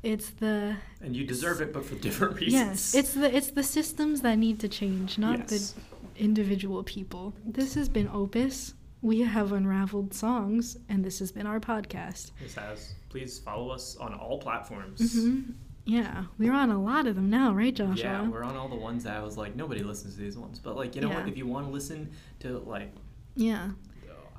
[0.03, 2.53] it's the And you deserve it, but for different reasons.
[2.53, 5.73] Yes, it's the it's the systems that need to change, not Yes.
[5.73, 5.81] the
[6.23, 7.33] individual people.
[7.43, 8.75] This has been Opus.
[9.01, 12.31] We have unraveled songs, and this has been our podcast.
[12.39, 12.93] This has.
[13.09, 14.99] Please follow us on all platforms.
[15.19, 15.41] hmm
[15.85, 17.95] Yeah, we're on a lot of them now, right, Joshua?
[18.03, 20.57] Yeah, we're on all the ones that I was like, nobody listens to these ones.
[20.57, 21.27] But like, you know what?
[21.27, 22.91] If you want to listen to like,
[23.35, 23.69] yeah.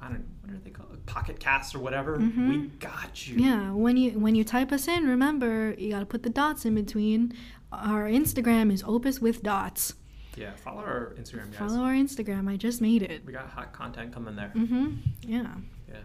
[0.01, 1.07] I don't, know, what are they called?
[1.07, 2.19] Pocket casts or whatever.
[2.19, 3.37] We got you.
[3.37, 3.45] Mm-hmm.
[3.45, 6.75] Yeah, when you when you type us in, remember you gotta put the dots in
[6.75, 7.33] between.
[7.73, 9.95] Our Instagram is Opus with dots.
[10.37, 10.51] Yeah.
[10.57, 11.59] Follow our Instagram, guys.
[11.59, 12.49] Follow our Instagram.
[12.49, 13.25] I just made it.
[13.25, 14.53] We got hot content coming there.
[14.55, 14.97] Mm-hmm.
[15.23, 15.47] Yeah.
[15.89, 15.97] Yeah.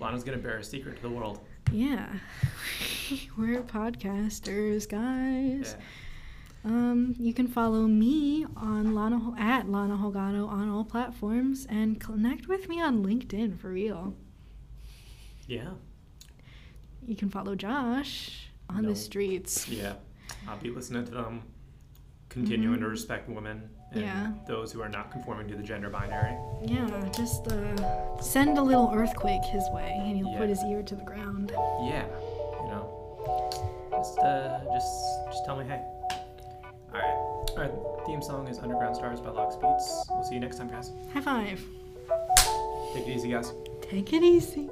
[0.00, 1.40] Lana's gonna bear a secret to the world.
[1.72, 2.08] Yeah.
[3.38, 5.76] We're podcasters, guys.
[5.78, 5.84] Yeah.
[6.64, 12.48] Um, you can follow me on Lana at Lana Delgado on all platforms and connect
[12.48, 14.14] with me on LinkedIn for real.
[15.46, 15.70] Yeah.
[17.06, 18.90] You can follow Josh on No.
[18.90, 19.68] the streets.
[19.68, 19.94] Yeah.
[20.46, 21.42] I'll be listening to them,
[22.28, 24.00] continuing to respect women and.
[24.02, 24.32] Yeah.
[24.46, 26.36] those who are not conforming to the gender binary.
[26.62, 26.86] Yeah,
[27.16, 30.38] just uh, send a little earthquake his way, and he'll Yeah.
[30.38, 31.52] put his ear to the ground.
[31.82, 32.04] Yeah.
[32.62, 32.94] You know.
[33.92, 34.92] Just uh just
[35.26, 35.82] just tell me hey.
[36.94, 37.58] Alright.
[37.58, 40.06] Our theme song is Underground Stars by Lox Beats.
[40.10, 40.92] We'll see you next time, guys.
[41.12, 41.64] High five.
[42.94, 43.52] Take it easy, guys.
[43.82, 44.68] Take it easy.